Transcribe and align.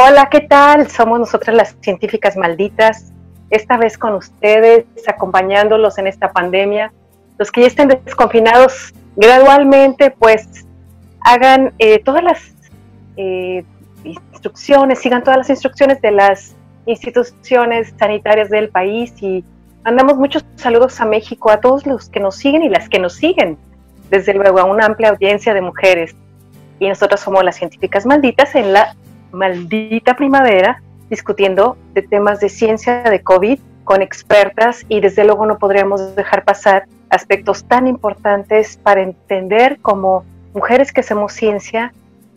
Hola, 0.00 0.28
¿qué 0.30 0.42
tal? 0.42 0.88
Somos 0.88 1.18
nosotras 1.18 1.56
las 1.56 1.76
científicas 1.80 2.36
malditas, 2.36 3.12
esta 3.50 3.76
vez 3.76 3.98
con 3.98 4.14
ustedes, 4.14 4.84
acompañándolos 5.08 5.98
en 5.98 6.06
esta 6.06 6.30
pandemia. 6.30 6.92
Los 7.36 7.50
que 7.50 7.62
ya 7.62 7.66
estén 7.66 7.88
desconfinados 7.88 8.94
gradualmente, 9.16 10.12
pues 10.12 10.64
hagan 11.22 11.72
eh, 11.80 11.98
todas 12.04 12.22
las 12.22 12.38
eh, 13.16 13.64
instrucciones, 14.04 15.00
sigan 15.00 15.24
todas 15.24 15.38
las 15.38 15.50
instrucciones 15.50 16.00
de 16.00 16.12
las 16.12 16.54
instituciones 16.86 17.92
sanitarias 17.98 18.50
del 18.50 18.68
país 18.68 19.12
y 19.20 19.44
mandamos 19.84 20.16
muchos 20.16 20.44
saludos 20.54 21.00
a 21.00 21.06
México, 21.06 21.50
a 21.50 21.60
todos 21.60 21.86
los 21.86 22.08
que 22.08 22.20
nos 22.20 22.36
siguen 22.36 22.62
y 22.62 22.68
las 22.68 22.88
que 22.88 23.00
nos 23.00 23.14
siguen, 23.14 23.58
desde 24.10 24.32
luego 24.32 24.60
a 24.60 24.64
una 24.64 24.86
amplia 24.86 25.08
audiencia 25.08 25.54
de 25.54 25.60
mujeres. 25.60 26.14
Y 26.78 26.86
nosotros 26.86 27.18
somos 27.18 27.42
las 27.42 27.56
científicas 27.56 28.06
malditas 28.06 28.54
en 28.54 28.72
la 28.72 28.94
maldita 29.32 30.14
primavera 30.14 30.82
discutiendo 31.10 31.76
de 31.94 32.02
temas 32.02 32.40
de 32.40 32.48
ciencia 32.48 33.02
de 33.02 33.22
COVID 33.22 33.58
con 33.84 34.02
expertas 34.02 34.84
y 34.88 35.00
desde 35.00 35.24
luego 35.24 35.46
no 35.46 35.58
podríamos 35.58 36.14
dejar 36.14 36.44
pasar 36.44 36.86
aspectos 37.08 37.64
tan 37.64 37.86
importantes 37.86 38.76
para 38.76 39.02
entender 39.02 39.78
como 39.80 40.24
mujeres 40.52 40.92
que 40.92 41.00
hacemos 41.00 41.32
ciencia, 41.32 41.92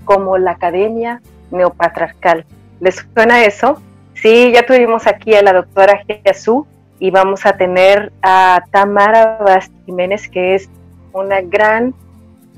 como 0.06 0.38
la 0.38 0.52
academia 0.52 1.22
neopatriarcal. 1.52 2.46
¿Les 2.80 3.06
suena 3.14 3.44
eso? 3.44 3.82
Sí, 4.14 4.52
ya 4.54 4.66
tuvimos 4.66 5.08
aquí 5.08 5.34
a 5.36 5.42
la 5.42 5.54
doctora 5.54 6.04
Jesús 6.24 6.66
y 7.00 7.12
vamos 7.12 7.46
a 7.46 7.58
tener 7.58 8.12
a 8.22 8.64
Tamara 8.72 9.40
Bast 9.44 9.74
Jiménez, 9.86 10.30
que 10.30 10.56
es 10.56 10.70
una 11.14 11.42
gran 11.42 11.94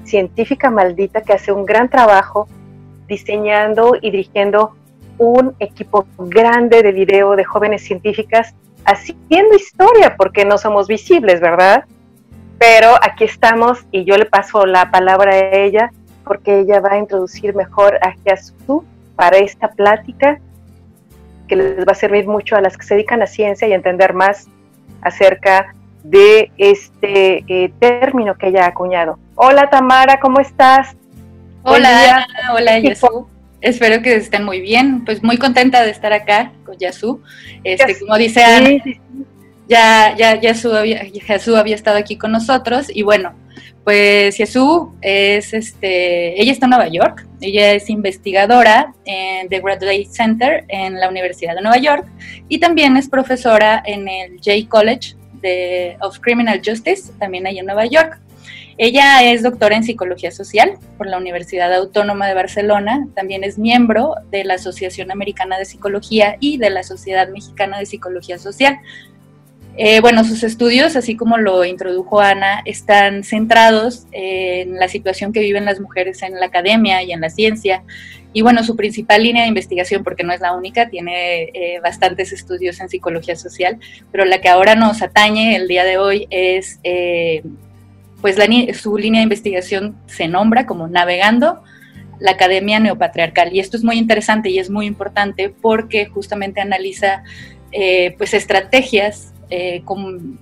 científica 0.04 0.70
maldita 0.70 1.22
que 1.22 1.34
hace 1.34 1.52
un 1.52 1.66
gran 1.66 1.90
trabajo 1.90 2.48
diseñando 3.08 3.96
y 4.02 4.12
dirigiendo 4.12 4.76
un 5.18 5.56
equipo 5.60 6.06
grande 6.18 6.82
de 6.82 6.92
video 6.92 7.36
de 7.36 7.44
jóvenes 7.44 7.84
científicas 7.84 8.54
haciendo 8.86 9.56
historia, 9.56 10.16
porque 10.18 10.46
no 10.46 10.58
somos 10.58 10.88
visibles, 10.88 11.40
¿verdad? 11.40 11.86
Pero 12.58 12.96
aquí 13.02 13.26
estamos 13.26 13.86
y 13.92 14.04
yo 14.04 14.18
le 14.18 14.26
paso 14.26 14.66
la 14.66 14.92
palabra 14.92 15.34
a 15.34 15.56
ella 15.56 15.92
porque 16.24 16.60
ella 16.60 16.80
va 16.80 16.94
a 16.94 16.98
introducir 16.98 17.56
mejor 17.56 17.98
a 18.02 18.14
Jesús 18.24 18.84
para 19.16 19.38
esta 19.38 19.70
plática 19.70 20.40
que 21.48 21.56
les 21.56 21.80
va 21.80 21.92
a 21.92 21.96
servir 21.96 22.28
mucho 22.28 22.56
a 22.56 22.62
las 22.62 22.78
que 22.78 22.86
se 22.86 22.96
dedican 22.96 23.22
a 23.22 23.28
ciencia 23.28 23.68
y 23.68 23.74
entender 23.74 24.14
más 24.14 24.48
acerca 25.02 25.76
de 26.04 26.52
este 26.58 27.44
eh, 27.48 27.74
término 27.80 28.36
que 28.36 28.48
ella 28.48 28.66
ha 28.66 28.68
acuñado. 28.70 29.20
Hola 29.36 29.70
Tamara, 29.70 30.20
¿cómo 30.20 30.40
estás? 30.40 30.96
Hola, 31.66 32.28
hola 32.54 32.80
Yasu. 32.80 33.26
Espero 33.62 34.02
que 34.02 34.16
estén 34.16 34.44
muy 34.44 34.60
bien. 34.60 35.06
Pues 35.06 35.24
muy 35.24 35.38
contenta 35.38 35.84
de 35.84 35.92
estar 35.92 36.12
acá 36.12 36.52
con 36.66 36.78
Yasu. 36.78 37.22
Este, 37.64 37.98
como 38.00 38.18
dice 38.18 38.44
Ana, 38.44 38.70
ya, 39.70 40.14
ya 40.18 40.40
Yasu 40.40 40.76
había, 40.76 41.02
había 41.58 41.76
estado 41.76 41.98
aquí 41.98 42.18
con 42.18 42.34
nosotros 42.34 42.88
y 42.94 43.04
bueno, 43.04 43.34
pues 43.86 44.38
Yasu 44.38 44.94
es 45.02 45.54
este, 45.54 46.42
ella 46.42 46.52
está 46.52 46.66
en 46.66 46.72
Nueva 46.72 46.90
York, 46.90 47.26
ella 47.40 47.72
es 47.72 47.90
investigadora 47.90 48.94
en 49.06 49.48
The 49.48 49.62
Graduate 49.62 50.08
Center 50.12 50.66
en 50.68 51.00
la 51.00 51.08
Universidad 51.08 51.56
de 51.56 51.62
Nueva 51.62 51.78
York 51.78 52.06
y 52.50 52.60
también 52.60 52.98
es 52.98 53.08
profesora 53.08 53.82
en 53.86 54.10
el 54.10 54.40
Jay 54.44 54.66
College 54.66 55.16
de, 55.42 55.96
of 56.02 56.20
Criminal 56.20 56.62
Justice, 56.64 57.14
también 57.20 57.48
ahí 57.48 57.60
en 57.60 57.66
Nueva 57.66 57.86
York. 57.86 58.20
Ella 58.78 59.24
es 59.24 59.44
doctora 59.44 59.76
en 59.76 59.84
psicología 59.84 60.32
social 60.32 60.78
por 60.98 61.08
la 61.08 61.18
Universidad 61.18 61.74
Autónoma 61.74 62.28
de 62.28 62.34
Barcelona, 62.34 63.08
también 63.16 63.44
es 63.44 63.58
miembro 63.58 64.16
de 64.32 64.44
la 64.44 64.56
Asociación 64.56 65.12
Americana 65.12 65.58
de 65.58 65.66
Psicología 65.66 66.38
y 66.40 66.58
de 66.58 66.70
la 66.70 66.84
Sociedad 66.84 67.30
Mexicana 67.30 67.78
de 67.78 67.86
Psicología 67.86 68.38
Social. 68.38 68.80
Eh, 69.76 70.02
bueno, 70.02 70.24
sus 70.24 70.44
estudios, 70.44 70.96
así 70.96 71.16
como 71.16 71.38
lo 71.38 71.66
introdujo 71.66 72.20
Ana, 72.20 72.62
están 72.66 73.24
centrados 73.24 74.06
en 74.12 74.76
la 74.76 74.88
situación 74.88 75.34
que 75.34 75.40
viven 75.40 75.66
las 75.66 75.80
mujeres 75.80 76.22
en 76.22 76.40
la 76.40 76.46
academia 76.46 77.02
y 77.02 77.12
en 77.12 77.22
la 77.22 77.32
ciencia. 77.32 77.84
Y 78.34 78.42
bueno, 78.44 78.64
su 78.64 78.76
principal 78.76 79.24
línea 79.24 79.44
de 79.44 79.50
investigación, 79.50 80.04
porque 80.04 80.24
no 80.24 80.32
es 80.32 80.42
la 80.42 80.54
única, 80.54 80.90
tiene 80.90 81.44
eh, 81.54 81.80
bastantes 81.82 82.32
estudios 82.34 82.80
en 82.82 82.90
psicología 82.90 83.36
social, 83.36 83.80
pero 84.12 84.26
la 84.26 84.42
que 84.42 84.50
ahora 84.50 84.76
nos 84.76 85.02
atañe 85.02 85.56
el 85.56 85.68
día 85.68 85.84
de 85.84 85.98
hoy 85.98 86.28
es 86.30 86.80
eh, 86.84 87.44
pues 88.24 88.38
su 88.80 88.98
línea 88.98 89.20
de 89.20 89.24
investigación 89.24 89.98
se 90.06 90.30
nombra 90.30 90.66
como 90.66 90.88
Navegando 90.88 91.62
la 92.22 92.32
Academia 92.32 92.80
Neopatriarcal. 92.80 93.54
Y 93.54 93.60
esto 93.60 93.76
es 93.76 93.84
muy 93.84 93.98
interesante 93.98 94.50
y 94.50 94.60
es 94.60 94.70
muy 94.70 94.86
importante 94.86 95.50
porque 95.50 96.06
justamente 96.06 96.62
analiza 96.62 97.24
eh, 97.74 98.16
pues 98.18 98.34
estrategias, 98.34 99.34
eh, 99.50 99.84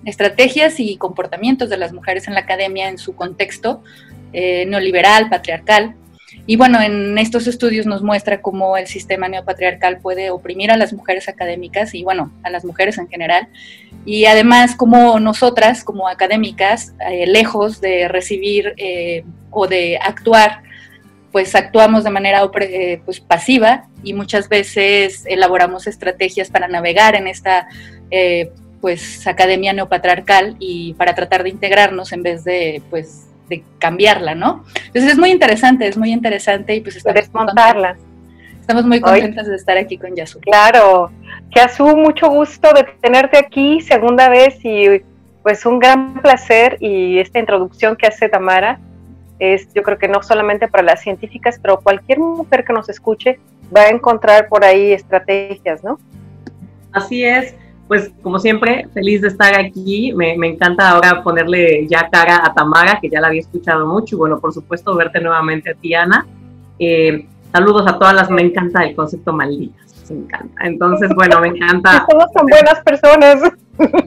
estrategias 0.05 0.79
y 0.79 0.95
comportamientos 0.97 1.71
de 1.71 1.77
las 1.77 1.91
mujeres 1.91 2.27
en 2.27 2.35
la 2.35 2.41
academia 2.41 2.87
en 2.87 2.99
su 2.99 3.15
contexto 3.15 3.81
eh, 4.31 4.67
neoliberal, 4.67 5.27
patriarcal, 5.27 5.95
y 6.47 6.55
bueno, 6.55 6.81
en 6.81 7.17
estos 7.17 7.45
estudios 7.47 7.85
nos 7.85 8.01
muestra 8.01 8.41
cómo 8.41 8.75
el 8.75 8.87
sistema 8.87 9.27
neopatriarcal 9.27 9.99
puede 9.99 10.31
oprimir 10.31 10.71
a 10.71 10.77
las 10.77 10.91
mujeres 10.91 11.29
académicas 11.29 11.93
y 11.93 12.03
bueno, 12.03 12.31
a 12.43 12.49
las 12.49 12.65
mujeres 12.65 12.97
en 12.97 13.07
general. 13.07 13.47
Y 14.05 14.25
además 14.25 14.75
cómo 14.75 15.19
nosotras 15.19 15.83
como 15.83 16.07
académicas, 16.07 16.93
eh, 17.09 17.27
lejos 17.27 17.79
de 17.79 18.07
recibir 18.07 18.73
eh, 18.77 19.23
o 19.51 19.67
de 19.67 19.99
actuar, 20.01 20.63
pues 21.31 21.53
actuamos 21.53 22.03
de 22.03 22.09
manera 22.09 22.41
eh, 22.59 23.01
pues, 23.05 23.19
pasiva 23.19 23.85
y 24.03 24.13
muchas 24.13 24.49
veces 24.49 25.23
elaboramos 25.27 25.85
estrategias 25.85 26.49
para 26.49 26.67
navegar 26.67 27.15
en 27.15 27.27
esta 27.27 27.67
pues 28.81 29.25
academia 29.25 29.71
neopatriarcal 29.71 30.57
y 30.59 30.95
para 30.95 31.15
tratar 31.15 31.43
de 31.43 31.49
integrarnos 31.49 32.11
en 32.11 32.23
vez 32.23 32.43
de 32.43 32.81
pues 32.89 33.30
de 33.51 33.63
cambiarla, 33.77 34.33
¿no? 34.33 34.63
Entonces 34.87 35.11
es 35.11 35.17
muy 35.19 35.29
interesante, 35.29 35.87
es 35.87 35.97
muy 35.97 36.11
interesante 36.11 36.73
y 36.73 36.81
pues 36.81 36.95
estamos 36.95 37.21
desmontarla. 37.21 37.97
Estamos 38.59 38.85
muy 38.85 39.01
contentas 39.01 39.47
de 39.47 39.55
estar 39.55 39.77
aquí 39.77 39.97
con 39.97 40.15
Yasu. 40.15 40.39
Claro, 40.39 41.11
Yasu, 41.55 41.85
mucho 41.97 42.29
gusto 42.29 42.69
de 42.73 42.85
tenerte 43.01 43.37
aquí, 43.37 43.81
segunda 43.81 44.29
vez 44.29 44.63
y 44.63 45.01
pues 45.43 45.65
un 45.65 45.79
gran 45.79 46.21
placer 46.21 46.77
y 46.79 47.19
esta 47.19 47.39
introducción 47.39 47.95
que 47.95 48.07
hace 48.07 48.29
Tamara 48.29 48.79
es 49.39 49.73
yo 49.73 49.83
creo 49.83 49.97
que 49.97 50.07
no 50.07 50.23
solamente 50.23 50.67
para 50.67 50.83
las 50.83 51.01
científicas, 51.01 51.59
pero 51.61 51.81
cualquier 51.81 52.19
mujer 52.19 52.63
que 52.63 52.73
nos 52.73 52.87
escuche 52.89 53.39
va 53.75 53.81
a 53.81 53.89
encontrar 53.89 54.47
por 54.47 54.63
ahí 54.63 54.91
estrategias, 54.91 55.83
¿no? 55.83 55.99
Así 56.93 57.23
es 57.23 57.55
pues 57.91 58.09
como 58.21 58.39
siempre, 58.39 58.87
feliz 58.93 59.21
de 59.21 59.27
estar 59.27 59.53
aquí. 59.53 60.13
Me, 60.13 60.31
encanta 60.47 60.91
ahora 60.91 61.21
ponerle 61.21 61.85
ya 61.89 62.07
cara 62.09 62.41
a 62.41 62.53
Tamara, 62.53 62.99
que 63.01 63.09
ya 63.09 63.19
la 63.19 63.27
había 63.27 63.41
escuchado 63.41 63.85
mucho. 63.85 64.15
Y 64.15 64.17
bueno, 64.17 64.39
por 64.39 64.53
supuesto, 64.53 64.95
verte 64.95 65.19
nuevamente 65.19 65.71
a 65.71 65.73
ti, 65.73 65.93
Ana. 65.93 66.25
Eh, 66.79 67.27
saludos 67.51 67.85
a 67.85 67.99
todas 67.99 68.13
las, 68.13 68.29
me 68.29 68.43
encanta 68.43 68.85
el 68.85 68.95
concepto 68.95 69.33
malditas, 69.33 70.09
me 70.09 70.19
encanta. 70.19 70.65
Entonces, 70.65 71.11
bueno, 71.13 71.41
me 71.41 71.49
encanta. 71.49 72.05
somos 72.09 72.31
tan 72.31 72.45
buenas 72.45 72.79
personas. 72.79 73.41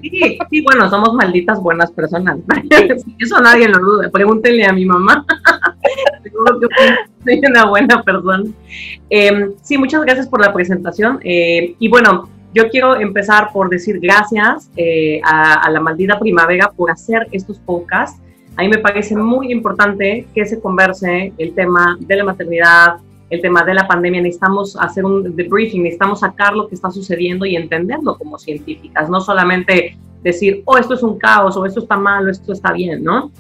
Sí, 0.00 0.39
sí, 0.49 0.62
bueno, 0.62 0.89
somos 0.89 1.12
malditas 1.12 1.61
buenas 1.61 1.93
personas. 1.93 2.39
Eso 3.19 3.39
nadie 3.43 3.69
lo 3.69 3.81
duda. 3.81 4.09
Pregúntenle 4.11 4.65
a 4.65 4.73
mi 4.73 4.87
mamá. 4.87 5.27
Seguro 6.23 6.59
que 6.59 6.69
soy 7.23 7.43
una 7.47 7.67
buena 7.67 8.03
persona. 8.03 8.44
Eh, 9.11 9.50
sí, 9.61 9.76
muchas 9.76 10.00
gracias 10.06 10.26
por 10.26 10.41
la 10.41 10.55
presentación. 10.55 11.20
Eh, 11.23 11.76
y 11.79 11.88
bueno, 11.88 12.31
yo 12.55 12.69
quiero 12.71 12.97
empezar 12.97 13.53
por 13.53 13.69
decir 13.69 13.99
gracias 13.99 14.71
eh, 14.77 15.21
a, 15.25 15.69
la 15.71 15.81
maldita 15.81 16.19
primavera 16.19 16.71
por 16.71 16.91
hacer 16.91 17.27
estos 17.33 17.59
podcasts. 17.59 18.21
A 18.56 18.62
mí 18.62 18.69
me 18.69 18.79
parece 18.79 19.17
muy 19.17 19.51
importante 19.51 20.27
que 20.33 20.47
se 20.47 20.61
converse 20.61 21.33
el 21.37 21.53
tema 21.55 21.99
de 21.99 22.17
la 22.17 22.25
maternidad, 22.25 22.95
el 23.29 23.43
tema 23.43 23.65
de 23.65 23.75
la 23.75 23.89
pandemia. 23.89 24.23
Necesitamos 24.23 24.77
hacer 24.77 25.05
un 25.05 25.35
debriefing, 25.35 25.83
necesitamos 25.83 26.21
sacar 26.21 26.55
lo 26.55 26.69
que 26.69 26.77
está 26.77 26.93
sucediendo 26.93 27.45
y 27.45 27.56
entenderlo 27.56 28.17
como 28.17 28.39
científicas, 28.39 29.11
no 29.11 29.21
solamente 29.21 29.99
decir, 30.23 30.62
oh, 30.65 30.79
esto 30.79 30.95
es 30.95 31.03
un 31.03 31.19
caos, 31.19 31.57
o 31.57 31.67
esto 31.67 31.81
está 31.81 31.97
mal, 31.97 32.29
o 32.29 32.31
esto 32.31 32.53
está 32.53 32.73
bien, 32.73 33.03
¿no? 33.03 33.33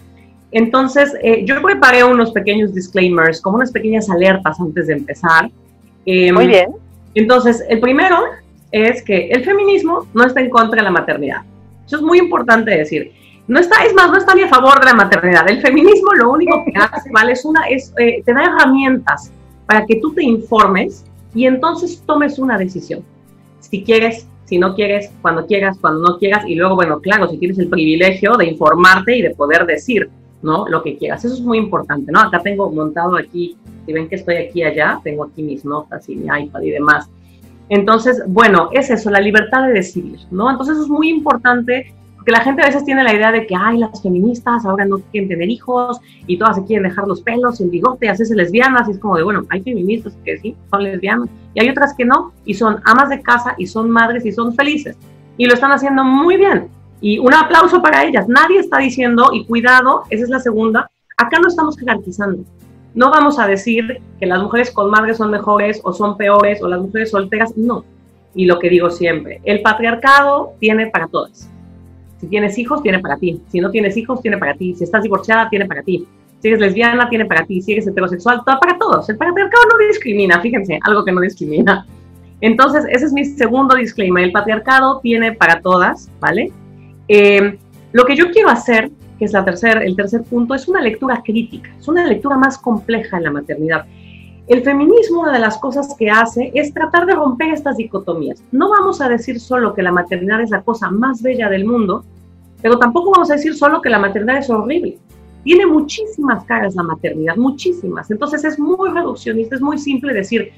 Entonces, 0.50 1.14
eh, 1.22 1.44
yo 1.44 1.62
preparé 1.62 2.02
unos 2.02 2.32
pequeños 2.32 2.74
disclaimers, 2.74 3.40
como 3.40 3.56
unas 3.56 3.70
pequeñas 3.70 4.10
alertas 4.10 4.58
antes 4.60 4.88
de 4.88 4.94
empezar. 4.94 5.50
Em, 6.04 6.34
muy 6.34 6.48
bien. 6.48 6.70
Entonces, 7.14 7.64
el 7.68 7.80
primero 7.80 8.24
es 8.74 9.04
que 9.04 9.28
el 9.28 9.44
feminismo 9.44 10.04
no 10.14 10.24
está 10.24 10.40
en 10.40 10.50
contra 10.50 10.78
de 10.78 10.82
la 10.82 10.90
maternidad. 10.90 11.42
Eso 11.86 11.96
es 11.96 12.02
muy 12.02 12.18
importante 12.18 12.72
decir. 12.72 13.12
No 13.46 13.60
está, 13.60 13.84
es 13.84 13.94
más, 13.94 14.10
no 14.10 14.16
está 14.16 14.34
ni 14.34 14.42
a 14.42 14.48
favor 14.48 14.80
de 14.80 14.86
la 14.86 14.94
maternidad. 14.94 15.48
El 15.48 15.60
feminismo 15.60 16.12
lo 16.14 16.32
único 16.32 16.64
que 16.64 16.72
hace, 16.76 17.08
¿vale? 17.12 17.32
Es 17.32 17.44
una, 17.44 17.68
es, 17.68 17.94
eh, 17.98 18.20
te 18.24 18.34
da 18.34 18.42
herramientas 18.42 19.30
para 19.66 19.86
que 19.86 19.96
tú 19.96 20.12
te 20.12 20.24
informes 20.24 21.04
y 21.34 21.46
entonces 21.46 22.02
tomes 22.04 22.36
una 22.40 22.58
decisión. 22.58 23.04
Si 23.60 23.84
quieres, 23.84 24.26
si 24.44 24.58
no 24.58 24.74
quieres, 24.74 25.08
cuando 25.22 25.46
quieras, 25.46 25.78
cuando 25.80 26.00
no 26.00 26.18
quieras, 26.18 26.44
y 26.44 26.56
luego, 26.56 26.74
bueno, 26.74 27.00
claro, 27.00 27.28
si 27.28 27.38
tienes 27.38 27.60
el 27.60 27.68
privilegio 27.68 28.36
de 28.36 28.46
informarte 28.46 29.16
y 29.16 29.22
de 29.22 29.30
poder 29.36 29.66
decir, 29.66 30.10
¿no? 30.42 30.66
Lo 30.66 30.82
que 30.82 30.96
quieras. 30.96 31.24
Eso 31.24 31.34
es 31.34 31.40
muy 31.40 31.58
importante, 31.58 32.10
¿no? 32.10 32.22
Acá 32.22 32.40
tengo 32.40 32.72
montado 32.72 33.16
aquí, 33.16 33.56
si 33.86 33.92
ven 33.92 34.08
que 34.08 34.16
estoy 34.16 34.36
aquí 34.36 34.64
allá, 34.64 35.00
tengo 35.04 35.24
aquí 35.24 35.44
mis 35.44 35.64
notas 35.64 36.08
y 36.08 36.16
mi 36.16 36.26
iPad 36.26 36.60
y 36.62 36.70
demás. 36.70 37.08
Entonces, 37.68 38.22
bueno, 38.26 38.68
es 38.72 38.90
eso, 38.90 39.10
la 39.10 39.20
libertad 39.20 39.66
de 39.66 39.72
decidir, 39.72 40.20
¿no? 40.30 40.50
Entonces 40.50 40.78
es 40.78 40.88
muy 40.88 41.08
importante 41.08 41.94
porque 42.24 42.32
la 42.32 42.40
gente 42.40 42.62
a 42.62 42.66
veces 42.66 42.84
tiene 42.86 43.04
la 43.04 43.12
idea 43.12 43.30
de 43.30 43.46
que, 43.46 43.54
ay, 43.54 43.76
las 43.76 44.02
feministas 44.02 44.64
ahora 44.64 44.86
no 44.86 44.98
quieren 45.10 45.28
tener 45.28 45.50
hijos 45.50 46.00
y 46.26 46.38
todas 46.38 46.56
se 46.56 46.64
quieren 46.64 46.88
dejar 46.88 47.06
los 47.06 47.20
pelos, 47.20 47.60
el 47.60 47.68
bigote, 47.68 48.08
hacerse 48.08 48.34
lesbianas, 48.34 48.88
y 48.88 48.92
es 48.92 48.98
como 48.98 49.18
de, 49.18 49.24
bueno, 49.24 49.42
hay 49.50 49.62
feministas 49.62 50.16
que 50.24 50.38
sí, 50.38 50.56
son 50.70 50.84
lesbianas, 50.84 51.28
y 51.52 51.60
hay 51.60 51.68
otras 51.68 51.92
que 51.92 52.06
no, 52.06 52.32
y 52.46 52.54
son 52.54 52.80
amas 52.86 53.10
de 53.10 53.20
casa, 53.20 53.54
y 53.58 53.66
son 53.66 53.90
madres, 53.90 54.24
y 54.24 54.32
son 54.32 54.54
felices, 54.54 54.96
y 55.36 55.44
lo 55.44 55.52
están 55.52 55.72
haciendo 55.72 56.02
muy 56.02 56.38
bien, 56.38 56.68
y 57.02 57.18
un 57.18 57.34
aplauso 57.34 57.82
para 57.82 58.04
ellas. 58.04 58.26
Nadie 58.26 58.60
está 58.60 58.78
diciendo, 58.78 59.28
y 59.34 59.44
cuidado, 59.44 60.04
esa 60.08 60.24
es 60.24 60.30
la 60.30 60.40
segunda, 60.40 60.90
acá 61.18 61.38
no 61.38 61.48
estamos 61.48 61.76
garantizando. 61.76 62.42
No 62.94 63.10
vamos 63.10 63.38
a 63.38 63.46
decir 63.46 64.00
que 64.20 64.26
las 64.26 64.40
mujeres 64.40 64.70
con 64.70 64.90
madres 64.90 65.16
son 65.16 65.30
mejores 65.30 65.80
o 65.82 65.92
son 65.92 66.16
peores 66.16 66.62
o 66.62 66.68
las 66.68 66.80
mujeres 66.80 67.10
solteras, 67.10 67.56
no. 67.56 67.84
Y 68.34 68.46
lo 68.46 68.58
que 68.58 68.68
digo 68.68 68.90
siempre, 68.90 69.40
el 69.44 69.62
patriarcado 69.62 70.54
tiene 70.60 70.88
para 70.88 71.08
todas. 71.08 71.50
Si 72.18 72.28
tienes 72.28 72.56
hijos, 72.58 72.82
tiene 72.82 73.00
para 73.00 73.16
ti. 73.16 73.40
Si 73.48 73.60
no 73.60 73.70
tienes 73.70 73.96
hijos, 73.96 74.22
tiene 74.22 74.38
para 74.38 74.54
ti. 74.54 74.74
Si 74.74 74.84
estás 74.84 75.02
divorciada, 75.02 75.50
tiene 75.50 75.66
para 75.66 75.82
ti. 75.82 76.06
Si 76.40 76.48
eres 76.48 76.60
lesbiana, 76.60 77.08
tiene 77.08 77.26
para 77.26 77.44
ti. 77.44 77.60
Si 77.60 77.72
eres 77.72 77.86
heterosexual, 77.86 78.42
todo 78.46 78.58
para 78.60 78.78
todos. 78.78 79.08
El 79.08 79.16
patriarcado 79.16 79.64
no 79.72 79.86
discrimina, 79.86 80.40
fíjense, 80.40 80.78
algo 80.82 81.04
que 81.04 81.12
no 81.12 81.20
discrimina. 81.20 81.86
Entonces, 82.40 82.84
ese 82.90 83.06
es 83.06 83.12
mi 83.12 83.24
segundo 83.24 83.74
disclaimer. 83.74 84.24
El 84.24 84.32
patriarcado 84.32 85.00
tiene 85.00 85.32
para 85.32 85.60
todas, 85.60 86.10
¿vale? 86.20 86.52
Eh, 87.08 87.58
lo 87.92 88.04
que 88.04 88.16
yo 88.16 88.30
quiero 88.30 88.50
hacer, 88.50 88.90
es 89.24 89.32
la 89.32 89.44
tercer, 89.44 89.82
el 89.82 89.96
tercer 89.96 90.22
punto, 90.22 90.54
es 90.54 90.68
una 90.68 90.80
lectura 90.80 91.22
crítica, 91.24 91.70
es 91.78 91.88
una 91.88 92.06
lectura 92.06 92.36
más 92.36 92.58
compleja 92.58 93.16
en 93.16 93.24
la 93.24 93.30
maternidad. 93.30 93.86
El 94.46 94.62
feminismo, 94.62 95.22
una 95.22 95.32
de 95.32 95.38
las 95.38 95.56
cosas 95.56 95.94
que 95.98 96.10
hace 96.10 96.52
es 96.54 96.74
tratar 96.74 97.06
de 97.06 97.14
romper 97.14 97.54
estas 97.54 97.78
dicotomías. 97.78 98.42
No 98.52 98.68
vamos 98.68 99.00
a 99.00 99.08
decir 99.08 99.40
solo 99.40 99.74
que 99.74 99.82
la 99.82 99.90
maternidad 99.90 100.42
es 100.42 100.50
la 100.50 100.62
cosa 100.62 100.90
más 100.90 101.22
bella 101.22 101.48
del 101.48 101.64
mundo, 101.64 102.04
pero 102.60 102.78
tampoco 102.78 103.10
vamos 103.10 103.30
a 103.30 103.34
decir 103.34 103.54
solo 103.54 103.80
que 103.80 103.88
la 103.88 103.98
maternidad 103.98 104.38
es 104.38 104.50
horrible. 104.50 104.98
Tiene 105.44 105.66
muchísimas 105.66 106.44
caras 106.44 106.74
la 106.74 106.82
maternidad, 106.82 107.36
muchísimas. 107.36 108.10
Entonces 108.10 108.44
es 108.44 108.58
muy 108.58 108.90
reduccionista, 108.90 109.54
es 109.56 109.62
muy 109.62 109.78
simple 109.78 110.12
decir, 110.12 110.50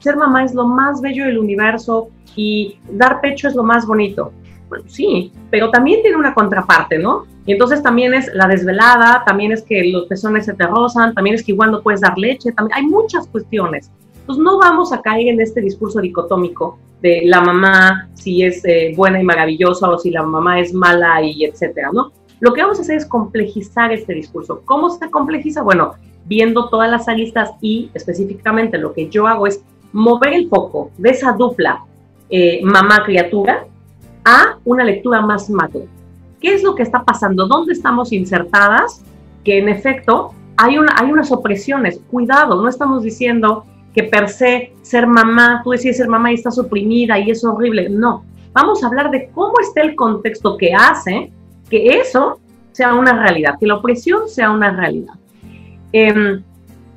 ser 0.00 0.16
mamá 0.16 0.44
es 0.44 0.54
lo 0.54 0.66
más 0.66 1.00
bello 1.00 1.24
del 1.24 1.38
universo 1.38 2.08
y 2.34 2.78
dar 2.90 3.20
pecho 3.20 3.48
es 3.48 3.54
lo 3.54 3.62
más 3.62 3.86
bonito. 3.86 4.32
Bueno, 4.68 4.84
sí, 4.86 5.32
pero 5.50 5.70
también 5.70 6.02
tiene 6.02 6.16
una 6.16 6.34
contraparte, 6.34 6.98
¿no? 6.98 7.26
Y 7.46 7.52
entonces 7.52 7.82
también 7.82 8.12
es 8.12 8.30
la 8.34 8.46
desvelada, 8.46 9.22
también 9.26 9.52
es 9.52 9.62
que 9.62 9.90
los 9.90 10.06
pezones 10.06 10.44
se 10.44 10.54
te 10.54 10.66
rozan, 10.66 11.14
también 11.14 11.34
es 11.34 11.42
que 11.42 11.52
igual 11.52 11.70
no 11.70 11.80
puedes 11.80 12.02
dar 12.02 12.18
leche, 12.18 12.52
también 12.52 12.76
hay 12.76 12.86
muchas 12.86 13.26
cuestiones. 13.26 13.90
Entonces 14.20 14.44
no 14.44 14.58
vamos 14.58 14.92
a 14.92 15.00
caer 15.00 15.28
en 15.28 15.40
este 15.40 15.62
discurso 15.62 16.00
dicotómico 16.00 16.78
de 17.00 17.22
la 17.24 17.40
mamá 17.40 18.10
si 18.14 18.42
es 18.42 18.62
eh, 18.66 18.92
buena 18.94 19.20
y 19.20 19.24
maravillosa 19.24 19.88
o 19.88 19.98
si 19.98 20.10
la 20.10 20.22
mamá 20.22 20.60
es 20.60 20.74
mala 20.74 21.22
y 21.22 21.44
etcétera, 21.44 21.90
¿no? 21.92 22.12
Lo 22.40 22.52
que 22.52 22.62
vamos 22.62 22.78
a 22.78 22.82
hacer 22.82 22.96
es 22.96 23.06
complejizar 23.06 23.92
este 23.92 24.12
discurso. 24.12 24.62
¿Cómo 24.64 24.90
se 24.90 25.10
complejiza? 25.10 25.62
Bueno, 25.62 25.94
viendo 26.26 26.68
todas 26.68 26.90
las 26.90 27.08
aristas 27.08 27.50
y 27.60 27.90
específicamente 27.94 28.78
lo 28.78 28.92
que 28.92 29.08
yo 29.08 29.26
hago 29.26 29.46
es 29.46 29.64
mover 29.92 30.34
el 30.34 30.48
foco 30.48 30.90
de 30.98 31.10
esa 31.10 31.32
dupla 31.32 31.84
eh, 32.28 32.60
mamá-criatura 32.62 33.66
a 34.24 34.58
una 34.64 34.84
lectura 34.84 35.20
más 35.20 35.48
macro. 35.50 35.86
¿Qué 36.40 36.54
es 36.54 36.62
lo 36.62 36.74
que 36.74 36.82
está 36.82 37.02
pasando? 37.02 37.46
¿Dónde 37.46 37.72
estamos 37.72 38.12
insertadas? 38.12 39.02
Que 39.44 39.58
en 39.58 39.68
efecto 39.68 40.32
hay, 40.56 40.78
una, 40.78 40.94
hay 40.96 41.10
unas 41.10 41.32
opresiones. 41.32 42.00
Cuidado, 42.10 42.60
no 42.60 42.68
estamos 42.68 43.02
diciendo 43.02 43.64
que 43.94 44.04
per 44.04 44.28
se 44.28 44.72
ser 44.82 45.06
mamá, 45.06 45.62
tú 45.64 45.70
decís 45.70 45.96
ser 45.96 46.08
mamá 46.08 46.30
y 46.30 46.34
estás 46.34 46.58
oprimida 46.58 47.18
y 47.18 47.30
es 47.30 47.44
horrible. 47.44 47.88
No, 47.88 48.24
vamos 48.52 48.82
a 48.82 48.86
hablar 48.86 49.10
de 49.10 49.30
cómo 49.34 49.54
está 49.60 49.80
el 49.82 49.96
contexto 49.96 50.56
que 50.56 50.72
hace 50.72 51.32
que 51.68 51.98
eso 52.00 52.38
sea 52.72 52.94
una 52.94 53.12
realidad, 53.12 53.56
que 53.58 53.66
la 53.66 53.76
opresión 53.76 54.28
sea 54.28 54.50
una 54.50 54.70
realidad. 54.70 55.14
Em, 55.92 56.42